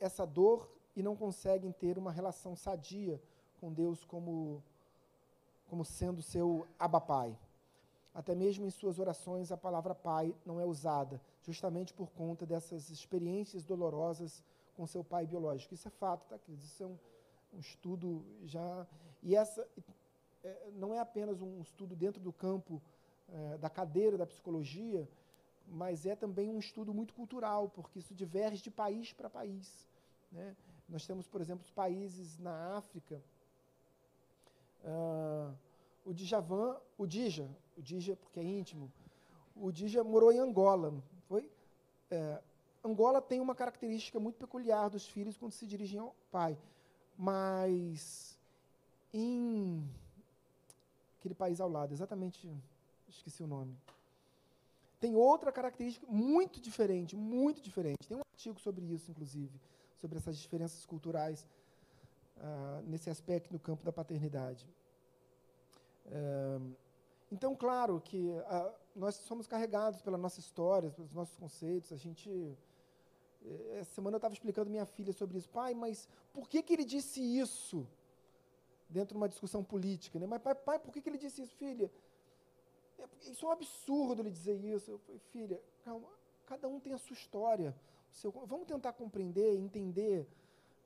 essa 0.00 0.26
dor 0.26 0.68
e 0.94 1.02
não 1.02 1.16
conseguem 1.16 1.72
ter 1.72 1.98
uma 1.98 2.12
relação 2.12 2.54
sadia 2.54 3.20
com 3.60 3.72
Deus 3.72 4.04
como, 4.04 4.62
como 5.68 5.84
sendo 5.84 6.20
seu 6.22 6.66
abapai. 6.78 7.36
Até 8.14 8.34
mesmo 8.34 8.66
em 8.66 8.70
suas 8.70 8.98
orações 8.98 9.50
a 9.50 9.56
palavra 9.56 9.94
pai 9.94 10.34
não 10.44 10.60
é 10.60 10.64
usada, 10.64 11.20
justamente 11.42 11.94
por 11.94 12.10
conta 12.10 12.44
dessas 12.44 12.90
experiências 12.90 13.64
dolorosas 13.64 14.44
com 14.76 14.86
seu 14.86 15.02
pai 15.02 15.26
biológico. 15.26 15.74
Isso 15.74 15.88
é 15.88 15.90
fato, 15.90 16.26
tá, 16.26 16.38
queridos? 16.38 16.64
Isso 16.66 16.82
é 16.82 16.86
um, 16.86 16.98
um 17.54 17.58
estudo 17.58 18.22
já. 18.44 18.86
E 19.22 19.34
essa, 19.34 19.66
é, 20.44 20.70
não 20.74 20.92
é 20.92 20.98
apenas 20.98 21.40
um 21.40 21.60
estudo 21.62 21.96
dentro 21.96 22.20
do 22.20 22.32
campo 22.32 22.82
é, 23.28 23.58
da 23.58 23.70
cadeira 23.70 24.18
da 24.18 24.26
psicologia, 24.26 25.08
mas 25.66 26.04
é 26.04 26.14
também 26.14 26.50
um 26.50 26.58
estudo 26.58 26.92
muito 26.92 27.14
cultural, 27.14 27.68
porque 27.68 27.98
isso 27.98 28.14
diverge 28.14 28.62
de 28.62 28.70
país 28.70 29.12
para 29.12 29.30
país. 29.30 29.88
Né? 30.30 30.54
Nós 30.92 31.06
temos, 31.06 31.26
por 31.26 31.40
exemplo, 31.40 31.64
países 31.74 32.38
na 32.38 32.76
África. 32.76 33.18
Uh, 34.84 35.56
o 36.04 36.12
Djavan, 36.12 36.76
o 36.98 37.06
Dija, 37.06 37.48
o 37.78 37.82
Dija 37.82 38.14
porque 38.14 38.40
é 38.40 38.42
íntimo, 38.42 38.92
o 39.56 39.72
Dija 39.72 40.04
morou 40.04 40.30
em 40.30 40.38
Angola, 40.38 40.92
foi? 41.28 41.48
É, 42.10 42.42
Angola 42.84 43.22
tem 43.22 43.40
uma 43.40 43.54
característica 43.54 44.18
muito 44.18 44.36
peculiar 44.36 44.90
dos 44.90 45.06
filhos 45.06 45.36
quando 45.36 45.52
se 45.52 45.66
dirigem 45.66 46.00
ao 46.00 46.14
pai, 46.30 46.58
mas 47.16 48.36
em 49.14 49.88
aquele 51.18 51.34
país 51.34 51.60
ao 51.60 51.70
lado, 51.70 51.94
exatamente, 51.94 52.50
esqueci 53.08 53.42
o 53.42 53.46
nome. 53.46 53.74
Tem 55.00 55.14
outra 55.14 55.52
característica 55.52 56.06
muito 56.08 56.60
diferente, 56.60 57.16
muito 57.16 57.62
diferente. 57.62 58.06
Tem 58.08 58.16
um 58.16 58.22
artigo 58.32 58.58
sobre 58.58 58.84
isso, 58.84 59.10
inclusive, 59.10 59.52
sobre 60.02 60.18
essas 60.18 60.36
diferenças 60.36 60.84
culturais 60.84 61.46
ah, 62.38 62.82
nesse 62.84 63.08
aspecto 63.08 63.52
no 63.52 63.58
campo 63.58 63.84
da 63.84 63.92
paternidade. 63.92 64.68
É, 66.06 66.58
então, 67.30 67.54
claro 67.54 68.00
que 68.00 68.30
ah, 68.46 68.74
nós 68.94 69.14
somos 69.14 69.46
carregados 69.46 70.02
pela 70.02 70.18
nossa 70.18 70.40
história, 70.40 70.90
pelos 70.90 71.12
nossos 71.14 71.36
conceitos. 71.36 71.92
A 71.92 71.96
gente. 71.96 72.28
Eh, 73.44 73.78
essa 73.80 73.94
semana 73.94 74.16
eu 74.16 74.18
estava 74.18 74.34
explicando 74.34 74.68
minha 74.68 74.84
filha 74.84 75.12
sobre 75.12 75.38
isso. 75.38 75.48
Pai, 75.48 75.72
mas 75.72 76.08
por 76.34 76.48
que, 76.48 76.62
que 76.62 76.72
ele 76.74 76.84
disse 76.84 77.20
isso? 77.44 77.86
dentro 78.92 79.14
de 79.14 79.16
uma 79.16 79.28
discussão 79.28 79.64
política. 79.64 80.18
Né? 80.18 80.26
Mas, 80.26 80.40
pai, 80.42 80.54
pai, 80.54 80.78
por 80.78 80.92
que, 80.92 81.00
que 81.00 81.08
ele 81.08 81.18
disse 81.18 81.42
isso, 81.42 81.54
filha? 81.56 81.90
É, 82.98 83.30
isso 83.30 83.44
é 83.44 83.48
um 83.48 83.52
absurdo 83.52 84.22
ele 84.22 84.30
dizer 84.30 84.62
isso. 84.62 84.90
Eu 84.90 84.98
falei, 84.98 85.20
filha, 85.32 85.60
calma, 85.84 86.08
cada 86.46 86.68
um 86.68 86.78
tem 86.78 86.92
a 86.92 86.98
sua 86.98 87.14
história. 87.14 87.74
Seu, 88.12 88.30
vamos 88.30 88.66
tentar 88.66 88.92
compreender, 88.92 89.56
entender. 89.56 90.28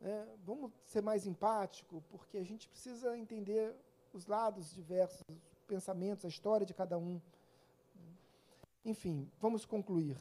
Né? 0.01 0.27
Vamos 0.45 0.73
ser 0.85 1.03
mais 1.03 1.27
empático, 1.27 2.03
porque 2.09 2.39
a 2.39 2.45
gente 2.45 2.69
precisa 2.69 3.17
entender 3.19 3.75
os 4.13 4.27
lados 4.27 4.75
diversos, 4.75 5.21
os 5.53 5.65
pensamentos, 5.67 6.25
a 6.25 6.29
história 6.29 6.65
de 6.65 6.73
cada 6.73 6.97
um. 6.97 7.21
Enfim, 8.85 9.31
vamos 9.41 9.67
concluir. 9.67 10.17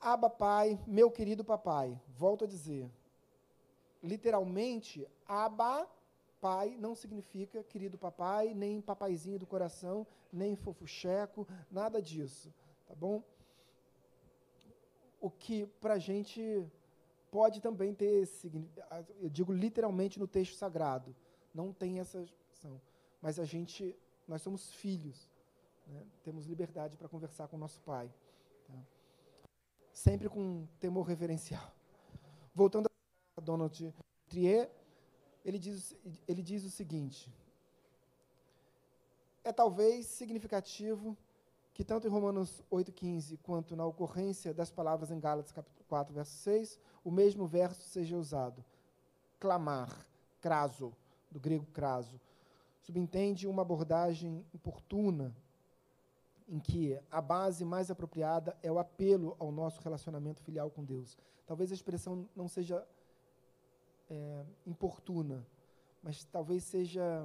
Aba 0.00 0.30
Pai, 0.30 0.78
meu 0.86 1.10
querido 1.10 1.44
papai, 1.44 1.98
volto 2.16 2.44
a 2.44 2.46
dizer, 2.46 2.88
literalmente, 4.02 5.08
Aba 5.26 5.88
Pai 6.40 6.76
não 6.78 6.94
significa 6.94 7.64
querido 7.64 7.98
papai, 7.98 8.54
nem 8.54 8.80
papaizinho 8.80 9.40
do 9.40 9.46
coração, 9.46 10.06
nem 10.32 10.54
fofucheco, 10.54 11.48
nada 11.68 12.00
disso, 12.00 12.54
tá 12.86 12.94
bom? 12.94 13.22
O 15.20 15.30
que 15.30 15.66
para 15.80 15.94
a 15.94 15.98
gente 15.98 16.64
pode 17.30 17.60
também 17.60 17.94
ter 17.94 18.28
eu 19.20 19.28
digo 19.28 19.52
literalmente 19.52 20.18
no 20.18 20.26
texto 20.26 20.54
sagrado, 20.54 21.14
não 21.54 21.72
tem 21.72 22.00
essa 22.00 22.20
expressão, 22.22 22.80
mas 23.20 23.38
a 23.38 23.44
gente, 23.44 23.96
nós 24.26 24.42
somos 24.42 24.72
filhos, 24.74 25.28
né? 25.86 26.06
temos 26.22 26.46
liberdade 26.46 26.96
para 26.96 27.08
conversar 27.08 27.48
com 27.48 27.56
o 27.56 27.60
nosso 27.60 27.80
pai, 27.80 28.12
tá? 28.66 28.74
sempre 29.92 30.28
com 30.28 30.66
temor 30.78 31.06
reverencial. 31.06 31.72
Voltando 32.54 32.88
a 33.36 33.40
Donald 33.40 33.94
Trier, 34.28 34.70
ele 35.44 35.58
diz, 35.58 35.96
ele 36.26 36.42
diz 36.42 36.64
o 36.64 36.70
seguinte: 36.70 37.32
é 39.44 39.52
talvez 39.52 40.06
significativo 40.06 41.16
que 41.78 41.84
tanto 41.84 42.08
em 42.08 42.10
Romanos 42.10 42.60
8,15 42.72 43.38
quanto 43.40 43.76
na 43.76 43.86
ocorrência 43.86 44.52
das 44.52 44.68
palavras 44.68 45.12
em 45.12 45.20
Gálatas 45.20 45.52
capítulo 45.52 45.84
4, 45.88 46.12
verso 46.12 46.36
6, 46.38 46.76
o 47.04 47.10
mesmo 47.12 47.46
verso 47.46 47.88
seja 47.88 48.16
usado. 48.16 48.64
clamar, 49.38 50.04
craso, 50.40 50.92
do 51.30 51.38
grego 51.38 51.64
craso. 51.66 52.20
Subentende 52.80 53.46
uma 53.46 53.62
abordagem 53.62 54.44
oportuna 54.52 55.32
em 56.48 56.58
que 56.58 56.98
a 57.12 57.20
base 57.20 57.64
mais 57.64 57.92
apropriada 57.92 58.58
é 58.60 58.72
o 58.72 58.80
apelo 58.80 59.36
ao 59.38 59.52
nosso 59.52 59.80
relacionamento 59.80 60.42
filial 60.42 60.72
com 60.72 60.84
Deus. 60.84 61.16
Talvez 61.46 61.70
a 61.70 61.76
expressão 61.76 62.28
não 62.34 62.48
seja 62.48 62.84
é, 64.10 64.44
importuna, 64.66 65.46
mas 66.02 66.24
talvez 66.24 66.64
seja 66.64 67.24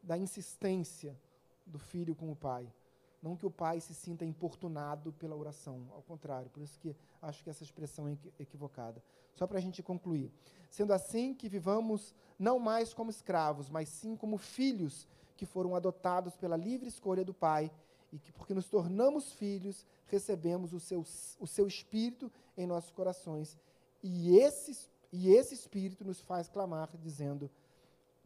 da 0.00 0.16
insistência 0.16 1.18
do 1.66 1.80
filho 1.80 2.14
com 2.14 2.30
o 2.30 2.36
pai. 2.36 2.72
Não 3.20 3.36
que 3.36 3.46
o 3.46 3.50
pai 3.50 3.80
se 3.80 3.94
sinta 3.94 4.24
importunado 4.24 5.12
pela 5.12 5.34
oração, 5.34 5.86
ao 5.92 6.02
contrário, 6.02 6.50
por 6.50 6.62
isso 6.62 6.78
que 6.78 6.94
acho 7.20 7.42
que 7.42 7.50
essa 7.50 7.64
expressão 7.64 8.08
é 8.08 8.16
equivocada. 8.38 9.02
Só 9.34 9.46
para 9.46 9.58
a 9.58 9.60
gente 9.60 9.82
concluir. 9.82 10.32
Sendo 10.70 10.92
assim 10.92 11.34
que 11.34 11.48
vivamos 11.48 12.14
não 12.38 12.58
mais 12.58 12.94
como 12.94 13.10
escravos, 13.10 13.68
mas 13.68 13.88
sim 13.88 14.16
como 14.16 14.38
filhos 14.38 15.06
que 15.36 15.46
foram 15.46 15.74
adotados 15.74 16.36
pela 16.36 16.56
livre 16.56 16.88
escolha 16.88 17.24
do 17.24 17.34
pai 17.34 17.70
e 18.12 18.18
que, 18.18 18.32
porque 18.32 18.54
nos 18.54 18.68
tornamos 18.68 19.32
filhos, 19.32 19.84
recebemos 20.06 20.72
o 20.72 20.80
seu, 20.80 21.04
o 21.38 21.46
seu 21.46 21.66
espírito 21.66 22.30
em 22.56 22.66
nossos 22.66 22.90
corações. 22.90 23.58
E 24.02 24.36
esse, 24.36 24.88
e 25.12 25.30
esse 25.30 25.54
espírito 25.54 26.04
nos 26.04 26.20
faz 26.20 26.48
clamar, 26.48 26.88
dizendo: 26.96 27.50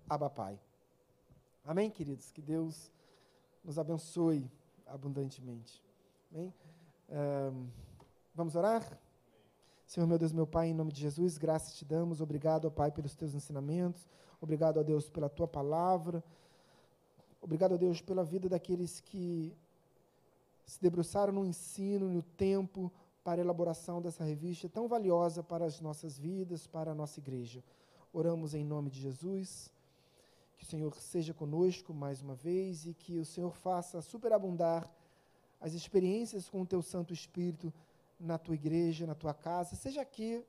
Abba, 0.08 0.30
Pai. 0.30 0.58
Amém, 1.64 1.90
queridos? 1.90 2.30
Que 2.30 2.42
Deus 2.42 2.90
nos 3.64 3.78
abençoe 3.78 4.50
abundantemente. 4.92 5.82
Amém? 6.30 6.52
Um, 7.08 7.66
vamos 8.34 8.54
orar? 8.54 8.98
Senhor, 9.86 10.06
meu 10.06 10.18
Deus, 10.18 10.32
meu 10.32 10.46
Pai, 10.46 10.68
em 10.68 10.74
nome 10.74 10.92
de 10.92 11.00
Jesus, 11.00 11.38
graças 11.38 11.74
te 11.74 11.84
damos. 11.84 12.20
Obrigado, 12.20 12.66
ó 12.66 12.70
Pai, 12.70 12.90
pelos 12.90 13.14
teus 13.14 13.34
ensinamentos. 13.34 14.06
Obrigado, 14.40 14.78
ó 14.78 14.82
Deus, 14.82 15.08
pela 15.08 15.28
tua 15.28 15.48
palavra. 15.48 16.22
Obrigado, 17.40 17.72
ó 17.72 17.76
Deus, 17.76 18.00
pela 18.00 18.22
vida 18.22 18.48
daqueles 18.48 19.00
que 19.00 19.56
se 20.66 20.80
debruçaram 20.80 21.32
no 21.32 21.44
ensino, 21.44 22.08
no 22.08 22.22
tempo 22.22 22.92
para 23.24 23.40
a 23.40 23.44
elaboração 23.44 24.00
dessa 24.00 24.24
revista 24.24 24.68
tão 24.68 24.88
valiosa 24.88 25.42
para 25.42 25.64
as 25.64 25.80
nossas 25.80 26.18
vidas, 26.18 26.66
para 26.66 26.92
a 26.92 26.94
nossa 26.94 27.18
igreja. 27.18 27.62
Oramos 28.12 28.54
em 28.54 28.64
nome 28.64 28.90
de 28.90 29.00
Jesus. 29.00 29.70
Que 30.62 30.68
o 30.68 30.70
Senhor 30.70 30.94
seja 30.94 31.34
conosco 31.34 31.92
mais 31.92 32.22
uma 32.22 32.36
vez 32.36 32.86
e 32.86 32.94
que 32.94 33.18
o 33.18 33.24
Senhor 33.24 33.52
faça 33.52 34.00
superabundar 34.00 34.88
as 35.60 35.72
experiências 35.74 36.48
com 36.48 36.62
o 36.62 36.66
teu 36.66 36.80
Santo 36.80 37.12
Espírito 37.12 37.72
na 38.18 38.38
tua 38.38 38.54
igreja, 38.54 39.04
na 39.04 39.14
tua 39.16 39.34
casa, 39.34 39.74
seja 39.74 40.00
aqui 40.00 40.44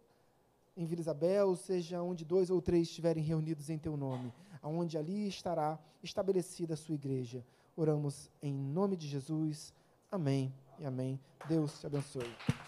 em 0.77 0.85
Vila 0.85 1.01
Isabel, 1.01 1.55
seja 1.55 2.03
onde 2.03 2.23
dois 2.23 2.51
ou 2.51 2.61
três 2.61 2.89
estiverem 2.89 3.23
reunidos 3.23 3.71
em 3.71 3.79
teu 3.79 3.97
nome, 3.97 4.31
aonde 4.61 4.99
ali 4.99 5.27
estará 5.27 5.79
estabelecida 6.03 6.75
a 6.75 6.77
sua 6.77 6.93
igreja. 6.93 7.43
Oramos 7.75 8.29
em 8.39 8.53
nome 8.53 8.95
de 8.95 9.07
Jesus. 9.07 9.73
Amém 10.11 10.53
e 10.77 10.85
amém. 10.85 11.19
Deus 11.47 11.79
te 11.79 11.87
abençoe. 11.87 12.62